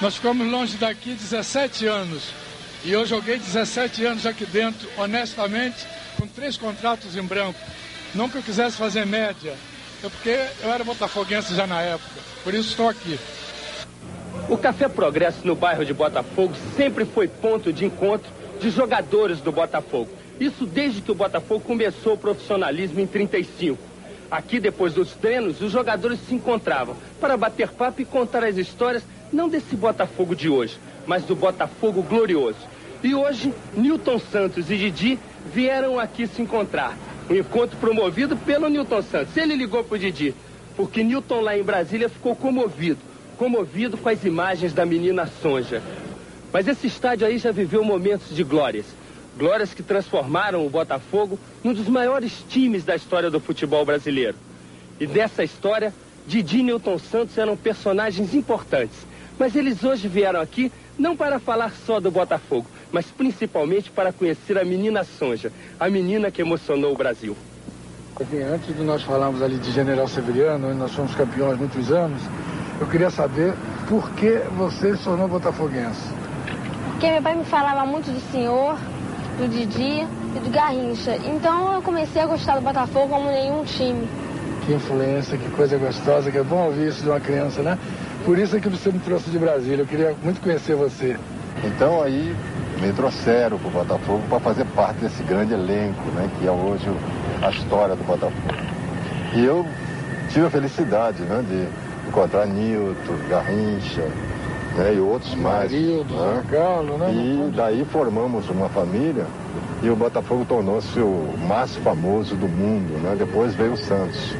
[0.00, 2.24] Nós ficamos longe daqui 17 anos.
[2.82, 5.86] E eu joguei 17 anos aqui dentro, honestamente,
[6.18, 7.60] com três contratos em branco.
[8.16, 9.54] Não que eu quisesse fazer média,
[10.02, 12.20] é porque eu era botafoguense já na época.
[12.42, 13.16] Por isso estou aqui.
[14.48, 18.28] O Café Progresso no bairro de Botafogo sempre foi ponto de encontro
[18.58, 20.19] de jogadores do Botafogo.
[20.40, 23.78] Isso desde que o Botafogo começou o profissionalismo em 35.
[24.30, 29.02] Aqui, depois dos treinos, os jogadores se encontravam para bater papo e contar as histórias
[29.30, 32.58] não desse Botafogo de hoje, mas do Botafogo glorioso.
[33.02, 35.18] E hoje, Newton Santos e Didi
[35.52, 36.96] vieram aqui se encontrar.
[37.28, 39.36] Um encontro promovido pelo Newton Santos.
[39.36, 40.34] Ele ligou pro Didi,
[40.76, 42.98] porque Newton lá em Brasília ficou comovido.
[43.36, 45.82] Comovido com as imagens da menina Sonja.
[46.52, 48.86] Mas esse estádio aí já viveu momentos de glórias.
[49.36, 54.36] Glórias que transformaram o Botafogo num dos maiores times da história do futebol brasileiro.
[54.98, 55.94] E dessa história,
[56.26, 58.96] Didi e Newton Santos eram personagens importantes.
[59.38, 64.58] Mas eles hoje vieram aqui não para falar só do Botafogo, mas principalmente para conhecer
[64.58, 67.34] a menina Sonja, a menina que emocionou o Brasil.
[68.52, 72.20] Antes de nós falarmos ali de General Severiano, onde nós fomos campeões há muitos anos,
[72.78, 73.54] eu queria saber
[73.88, 76.12] por que você se tornou botafoguense.
[76.90, 78.78] Porque meu pai me falava muito do senhor,
[79.40, 80.06] do Didi
[80.36, 81.16] e do Garrincha.
[81.24, 84.06] Então eu comecei a gostar do Botafogo como nenhum time.
[84.66, 87.78] Que influência, que coisa gostosa, que é bom ouvir isso de uma criança, né?
[88.24, 91.16] Por isso é que você me trouxe de Brasília, eu queria muito conhecer você.
[91.64, 92.36] Então aí
[92.82, 96.90] me trouxeram para o Botafogo para fazer parte desse grande elenco, né, que é hoje
[97.40, 98.34] a história do Botafogo.
[99.34, 99.66] E eu
[100.28, 104.06] tive a felicidade né, de encontrar Nilton, Garrincha
[104.76, 105.72] né, e outros mais.
[105.72, 107.12] Marildo, Zé Carlos, né?
[107.12, 109.26] E daí formamos uma família
[109.82, 112.98] e o Botafogo tornou-se o mais famoso do mundo.
[113.02, 113.16] Né?
[113.18, 114.34] Depois veio o Santos.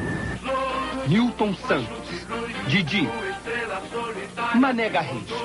[1.07, 2.27] Newton Santos,
[2.67, 3.09] Didi,
[4.55, 5.35] Mané Garrincha.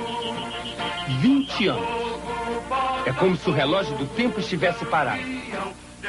[1.21, 2.07] 20 anos.
[3.07, 5.23] É como se o relógio do tempo estivesse parado.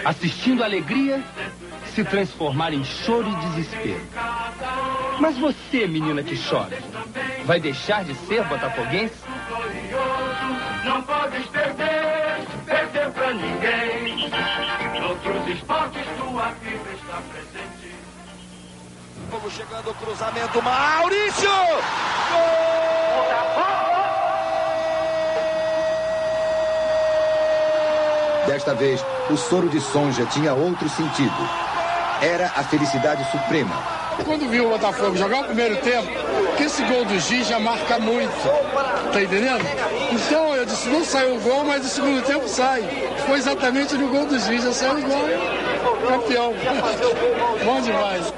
[0.04, 1.24] Assistindo a alegria
[1.94, 4.02] se transformar em choro e desespero.
[5.20, 6.78] Mas você, menina que chora,
[7.48, 9.16] vai deixar de ser botafoguense?
[10.84, 14.30] Não podes perder, perder pra ninguém.
[15.00, 17.96] Noutros esportes tua fibra está presente.
[19.32, 21.50] Fogo chegando, cruzamento, Maurício!
[28.46, 31.50] Desta vez, o soro de Sonja tinha outro sentido.
[32.22, 33.76] Era a felicidade suprema.
[34.26, 36.10] Quando viu o Botafogo jogar o primeiro tempo,
[36.58, 38.34] que esse gol do Giz já marca muito.
[39.14, 39.64] Tá entendendo?
[40.12, 42.84] Então eu disse, não saiu o gol, mas o segundo tempo sai.
[43.26, 45.28] Foi exatamente no gol do Giz, já saiu o gol.
[46.08, 46.54] Campeão.
[47.64, 48.34] Bom demais.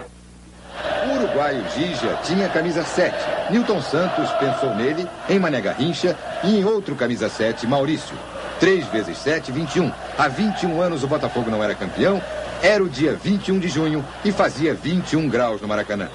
[1.08, 3.16] O uruguaio Gigia tinha camisa 7.
[3.52, 8.16] Newton Santos pensou nele, em Mané Garrincha e em outro camisa 7, Maurício.
[8.60, 9.91] 3 vezes 7, 21.
[10.18, 12.22] Há 21 anos o Botafogo não era campeão.
[12.61, 16.10] Era o dia 21 de junho e fazia 21 graus no Maracanã.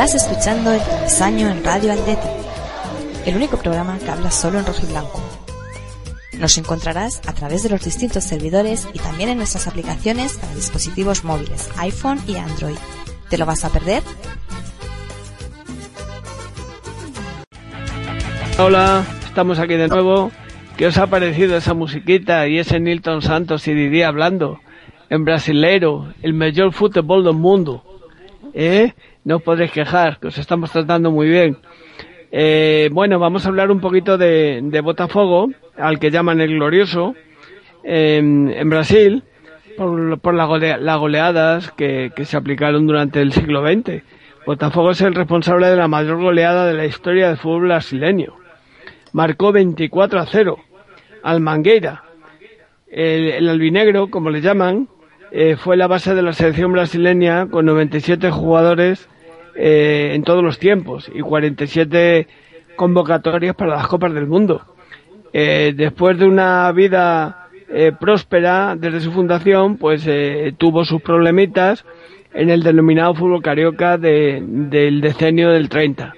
[0.00, 2.28] Estás escuchando el travesaño en Radio Atleti,
[3.26, 5.20] el único programa que habla solo en rojo y blanco.
[6.38, 11.24] Nos encontrarás a través de los distintos servidores y también en nuestras aplicaciones para dispositivos
[11.24, 12.76] móviles, iPhone y Android.
[13.28, 14.04] ¿Te lo vas a perder?
[18.60, 20.30] Hola, estamos aquí de nuevo.
[20.76, 24.60] ¿Qué os ha parecido esa musiquita y ese Nilton Santos y Didi hablando?
[25.10, 27.82] En brasileiro, el mejor fútbol del mundo.
[28.54, 28.92] ¿Eh?
[29.28, 31.58] No os podréis quejar, que os estamos tratando muy bien.
[32.32, 37.14] Eh, bueno, vamos a hablar un poquito de, Botafogo, al que llaman el glorioso,
[37.84, 39.22] en, en Brasil,
[39.76, 44.02] por, las golea- las goleadas que, se aplicaron durante el siglo XX.
[44.46, 48.34] Botafogo es el responsable de la mayor goleada de la historia del fútbol brasileño.
[49.12, 50.56] Marcó 24 a 0
[51.22, 52.02] al Mangueira.
[52.90, 54.88] El, el albinegro, como le llaman,
[55.32, 59.06] eh, fue la base de la selección brasileña con 97 jugadores
[59.60, 62.28] eh, en todos los tiempos y 47
[62.76, 64.62] convocatorias para las Copas del Mundo.
[65.32, 70.08] Eh, después de una vida eh, próspera desde su fundación, pues
[70.58, 71.84] tuvo sus problemitas
[72.32, 76.14] en el denominado fútbol carioca de- del decenio del 30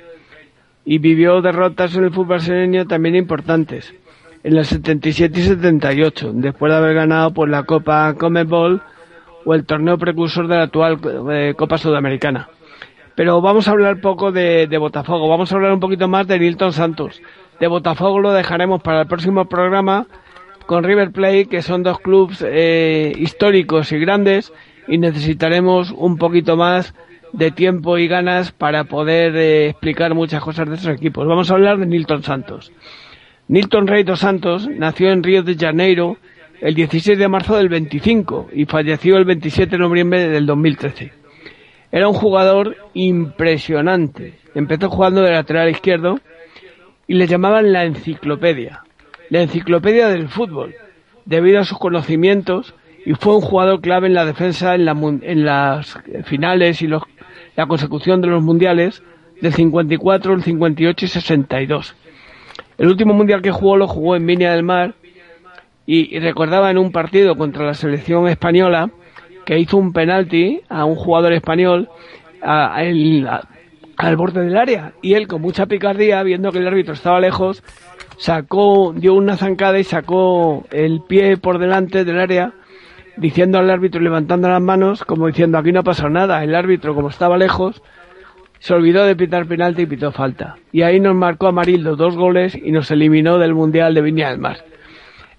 [0.84, 3.94] y vivió derrotas en el fútbol brasileño también importantes
[4.42, 8.82] en el 77 y 78 después de haber ganado por la Copa Comebol
[9.44, 10.98] o el torneo precursor de la actual
[11.56, 12.48] Copa Sudamericana.
[13.20, 16.72] Pero vamos a hablar poco de, Botafogo, vamos a hablar un poquito más de Nilton
[16.72, 17.20] Santos.
[17.60, 20.06] De Botafogo lo dejaremos para el próximo programa
[20.64, 24.54] con River Plate, que son dos clubes eh, históricos y grandes,
[24.88, 26.94] y necesitaremos un poquito más
[27.34, 31.28] de tiempo y ganas para poder eh, explicar muchas cosas de estos equipos.
[31.28, 32.72] Vamos a hablar de Nilton Santos.
[33.48, 36.16] Nilton Rey dos Santos nació en Río de Janeiro
[36.62, 41.19] el 16 de marzo del 25 y falleció el 27 de noviembre del 2013.
[41.92, 44.34] Era un jugador impresionante.
[44.54, 46.20] Empezó jugando de lateral izquierdo
[47.06, 48.82] y le llamaban la enciclopedia.
[49.28, 50.74] La enciclopedia del fútbol,
[51.24, 54.92] debido a sus conocimientos y fue un jugador clave en la defensa en, la
[55.22, 57.02] en las finales y los-
[57.56, 59.02] la consecución de los mundiales
[59.40, 61.94] del 54, el 58 y 62.
[62.78, 64.94] El último mundial que jugó lo jugó en Viña del Mar
[65.86, 68.90] y recordaba en un partido contra la selección española
[69.50, 71.88] que hizo un penalti a un jugador español
[72.40, 77.64] al borde del área y él con mucha picardía viendo que el árbitro estaba lejos
[78.16, 82.52] sacó dio una zancada y sacó el pie por delante del área
[83.16, 86.94] diciendo al árbitro levantando las manos como diciendo aquí no ha pasado nada el árbitro
[86.94, 87.82] como estaba lejos
[88.60, 90.58] se olvidó de pitar penalti y pitó falta.
[90.70, 94.38] Y ahí nos marcó Amarildo dos goles y nos eliminó del Mundial de Viña del
[94.38, 94.58] Mar.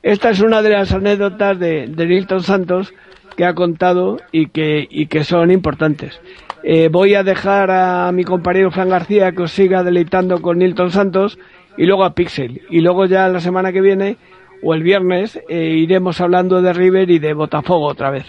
[0.01, 2.91] Esta es una de las anécdotas de, de Nilton Santos
[3.35, 6.19] que ha contado y que, y que son importantes.
[6.63, 10.91] Eh, voy a dejar a mi compañero Fran García que os siga deleitando con Nilton
[10.91, 11.39] Santos
[11.77, 12.61] y luego a Pixel.
[12.69, 14.17] Y luego ya la semana que viene
[14.61, 18.25] o el viernes eh, iremos hablando de River y de Botafogo otra vez.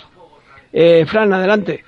[0.73, 1.85] Eh, Fran, adelante.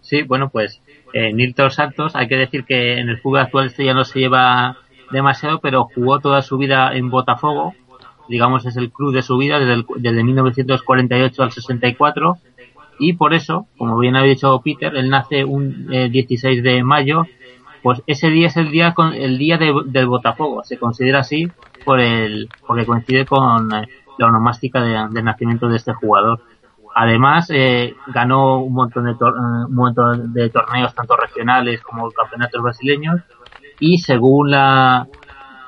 [0.00, 0.82] Sí, bueno, pues
[1.14, 4.18] eh, Nilton Santos, hay que decir que en el fútbol actual esto ya no se
[4.18, 4.76] lleva
[5.10, 7.74] demasiado, pero jugó toda su vida en Botafogo,
[8.26, 12.38] digamos es el club de su vida desde, el- desde 1948 al 64,
[12.98, 17.26] y por eso, como bien ha dicho Peter, él nace un eh, 16 de mayo,
[17.82, 21.52] pues ese día es el día con, el día de- del Botafogo, se considera así
[21.84, 26.40] por el porque coincide con eh, la onomástica de- del nacimiento de este jugador.
[26.94, 32.10] Además, eh, ganó un montón, de tor- eh, un montón de torneos, tanto regionales como
[32.12, 33.20] campeonatos brasileños,
[33.80, 35.08] y según la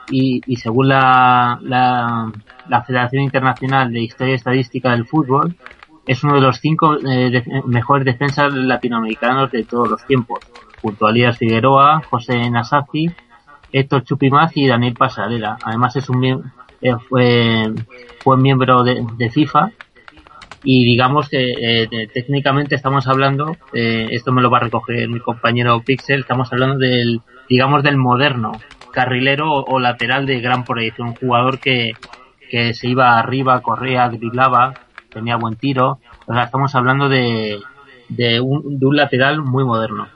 [0.09, 2.33] y, y según la, la,
[2.69, 5.55] la Federación Internacional de Historia y Estadística del Fútbol,
[6.07, 10.45] es uno de los cinco eh, def- mejores defensas latinoamericanos de todos los tiempos,
[10.81, 13.13] junto a Elías Figueroa, José Nasafi,
[13.73, 15.59] Héctor Chupimaz y Daniel Pasarela.
[15.65, 17.73] Además es un eh, fue,
[18.23, 19.71] fue miembro de, de FIFA
[20.63, 21.39] y digamos que
[21.83, 26.21] eh, de- técnicamente estamos hablando, eh, esto me lo va a recoger mi compañero Pixel,
[26.21, 28.61] estamos hablando del, digamos, del moderno
[28.93, 31.93] carrilero o, o lateral de gran proyección, un jugador que,
[32.51, 34.75] que se iba arriba, corría, driblaba,
[35.11, 37.59] tenía buen tiro, o sea, estamos hablando de,
[38.09, 40.09] de, un, de un lateral muy moderno.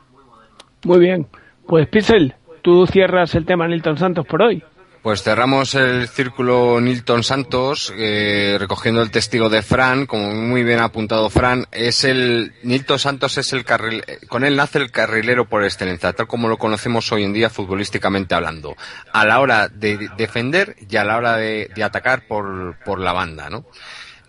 [0.84, 1.26] Muy bien.
[1.66, 4.62] Pues Pixel, tú cierras el tema Nilton Santos por hoy.
[5.02, 10.78] Pues cerramos el círculo Nilton Santos, eh, recogiendo el testigo de Fran, como muy bien
[10.78, 14.90] ha apuntado Fran, es el, Nilton Santos es el carril, eh, con él nace el
[14.90, 18.76] carrilero por excelencia, tal como lo conocemos hoy en día futbolísticamente hablando,
[19.10, 23.12] a la hora de defender y a la hora de, de atacar por, por la
[23.12, 23.64] banda, ¿no?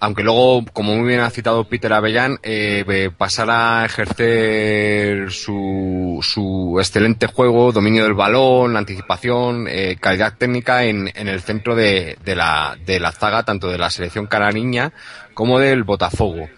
[0.02, 6.19] Aunque luego, como muy bien ha citado Peter Avellán, eh, eh, pasara a ejercer su,
[6.23, 12.18] su excelente juego, dominio del balón, anticipación, eh, calidad técnica en, en el centro de,
[12.26, 14.91] de, la, de la zaga, tanto de la selección caraniña
[15.36, 16.49] como del Botafogo.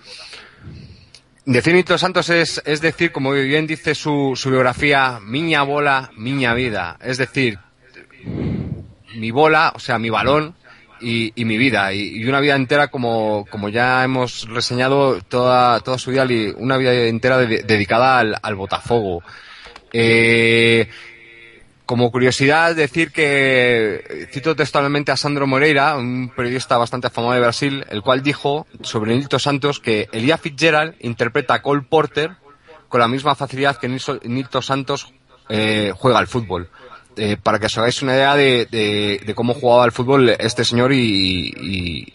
[1.45, 6.53] Decir Nito Santos es, es decir, como bien dice su, su biografía, miña bola, miña
[6.53, 6.97] vida.
[7.01, 7.59] Es decir,
[9.15, 10.55] mi bola, o sea, mi balón
[11.03, 11.93] y, y mi vida.
[11.93, 16.53] Y, y una vida entera, como, como ya hemos reseñado, toda, toda su vida, li-
[16.57, 19.21] una vida entera de- dedicada al, Botafogo.
[19.91, 20.87] Eh,
[21.85, 27.85] como curiosidad, decir que cito textualmente a Sandro Moreira, un periodista bastante afamado de Brasil,
[27.89, 32.31] el cual dijo sobre Nilton Santos que Elia Fitzgerald interpreta a Cole Porter
[32.87, 35.13] con la misma facilidad que Nilton Santos
[35.49, 36.69] eh, juega al fútbol.
[37.17, 40.65] Eh, para que os hagáis una idea de, de- de cómo jugaba al fútbol este
[40.65, 42.07] señor y, y-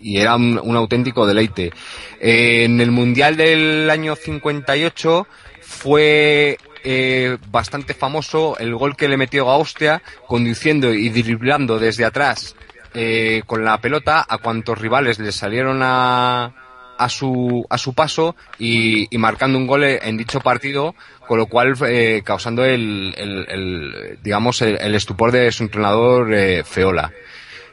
[0.00, 1.72] y era un, auténtico deleite.
[2.20, 5.26] En el Mundial del año 58
[5.62, 12.04] fue eh, bastante famoso el gol que le metió a Austria conduciendo y driblando desde
[12.04, 12.54] atrás
[12.92, 16.54] eh, con la pelota a cuantos rivales le salieron a,
[16.98, 20.94] a su a su paso y, y marcando un gol en dicho partido
[21.26, 26.62] con lo cual eh, causando el, el- digamos el, el estupor de su entrenador eh,
[26.64, 27.10] Feola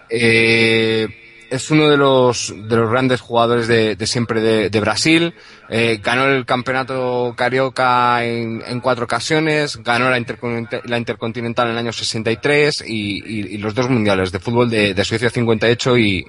[0.10, 1.08] eh,
[1.50, 5.34] es uno de los, de los grandes jugadores de, de siempre de, de Brasil.
[5.70, 11.74] Eh, ganó el campeonato carioca en, en cuatro ocasiones, ganó la, intercontinental, la intercontinental en
[11.74, 15.98] el año 63 y, y- y los dos mundiales de fútbol de, de Suecia 58
[15.98, 16.26] y,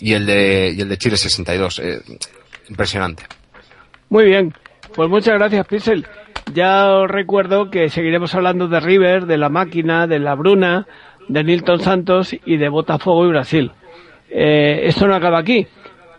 [0.00, 1.78] y, el de, y el de Chile 62.
[1.78, 2.00] Eh,
[2.68, 3.24] impresionante.
[4.10, 4.54] Muy bien,
[4.94, 6.06] pues muchas gracias, Pixel.
[6.54, 10.86] Ya os recuerdo que seguiremos hablando de River, de la máquina, de la Bruna,
[11.28, 13.72] de Nilton Santos y de Botafogo y Brasil.
[14.30, 15.66] Eh, esto no acaba aquí.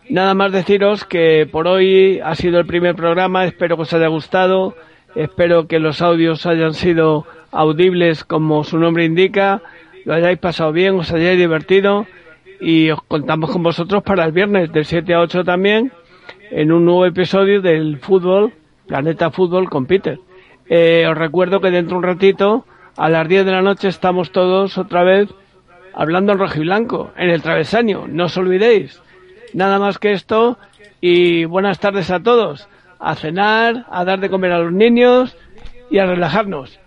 [0.09, 4.07] Nada más deciros que por hoy ha sido el primer programa, espero que os haya
[4.07, 4.75] gustado,
[5.15, 9.61] espero que los audios hayan sido audibles como su nombre indica,
[10.05, 12.07] lo hayáis pasado bien, os hayáis divertido
[12.59, 15.91] y os contamos con vosotros para el viernes del 7 a 8 también
[16.51, 18.53] en un nuevo episodio del fútbol,
[18.87, 20.19] Planeta Fútbol con Peter.
[20.67, 22.65] Eh, os recuerdo que dentro de un ratito,
[22.97, 25.29] a las 10 de la noche, estamos todos otra vez
[25.93, 28.05] hablando en rojiblanco, en el travesaño.
[28.07, 29.01] No os olvidéis.
[29.53, 30.57] Nada más que esto
[31.01, 32.67] y buenas tardes a todos.
[32.99, 35.37] A cenar, a dar de comer a los niños
[35.89, 36.79] y a relajarnos.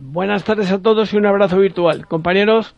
[0.00, 2.06] Buenas tardes a todos y un abrazo virtual.
[2.06, 2.74] Compañeros,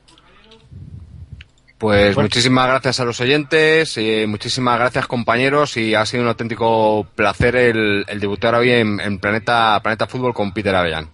[1.79, 7.07] Pues muchísimas gracias a los oyentes, eh, muchísimas gracias compañeros y ha sido un auténtico
[7.15, 11.09] placer el, el debutar hoy en, en Planeta, Planeta Fútbol con Peter Avellán.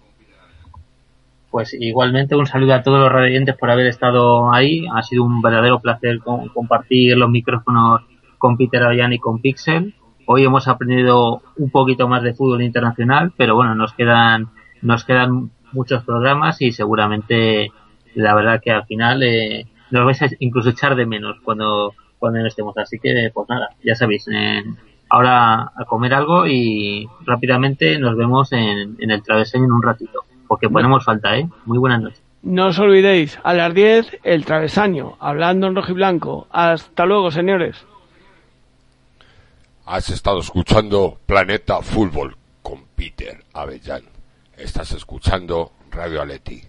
[1.49, 4.85] Pues igualmente un saludo a todos los radiantes por haber estado ahí.
[4.95, 8.01] Ha sido un verdadero placer con- compartir los micrófonos
[8.37, 9.93] con Peter Avellán y con Pixel.
[10.27, 14.47] Hoy hemos aprendido un poquito más de fútbol internacional, pero bueno, nos quedan
[14.81, 17.71] nos quedan muchos programas y seguramente
[18.15, 22.39] la verdad que al final eh, nos vais a incluso echar de menos cuando cuando
[22.39, 22.77] no estemos.
[22.77, 24.27] Así que pues nada, ya sabéis.
[24.33, 24.63] eh,
[25.09, 30.23] ahora a comer algo y rápidamente nos vemos en, en el travesaño en un ratito,
[30.47, 31.49] porque ponemos falta, ¿eh?
[31.65, 32.21] Muy buenas noches.
[32.43, 36.47] no os olvidéis, a las 10 el travesaño, hablando en rojiblanco.
[36.51, 37.85] Hasta luego, señores.
[39.85, 44.03] Has estado escuchando Planeta Fútbol con Peter Avellán.
[44.57, 46.61] Estás escuchando Radio Aleti.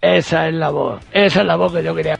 [0.00, 2.18] Esa es la voz, esa es la voz que yo quería.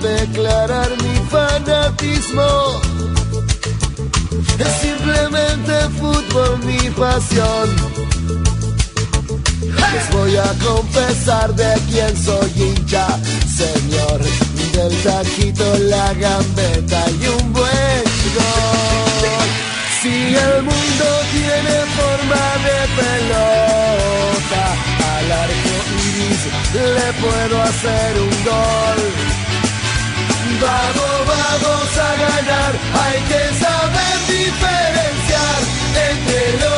[0.00, 2.80] Declarar mi fanatismo.
[4.58, 7.68] Es simplemente fútbol mi pasión.
[9.92, 13.06] Les voy a confesar de quién soy hincha,
[13.56, 14.20] señor.
[14.72, 18.04] Del taquito, la gambeta y un buen
[18.36, 19.48] gol.
[20.00, 24.64] Si el mundo tiene forma de pelota,
[25.16, 25.76] al arco
[26.06, 26.42] iris
[26.72, 29.47] le puedo hacer un gol.
[30.60, 35.60] Vamos, vamos a ganar, hay que saber diferenciar
[36.10, 36.77] entre los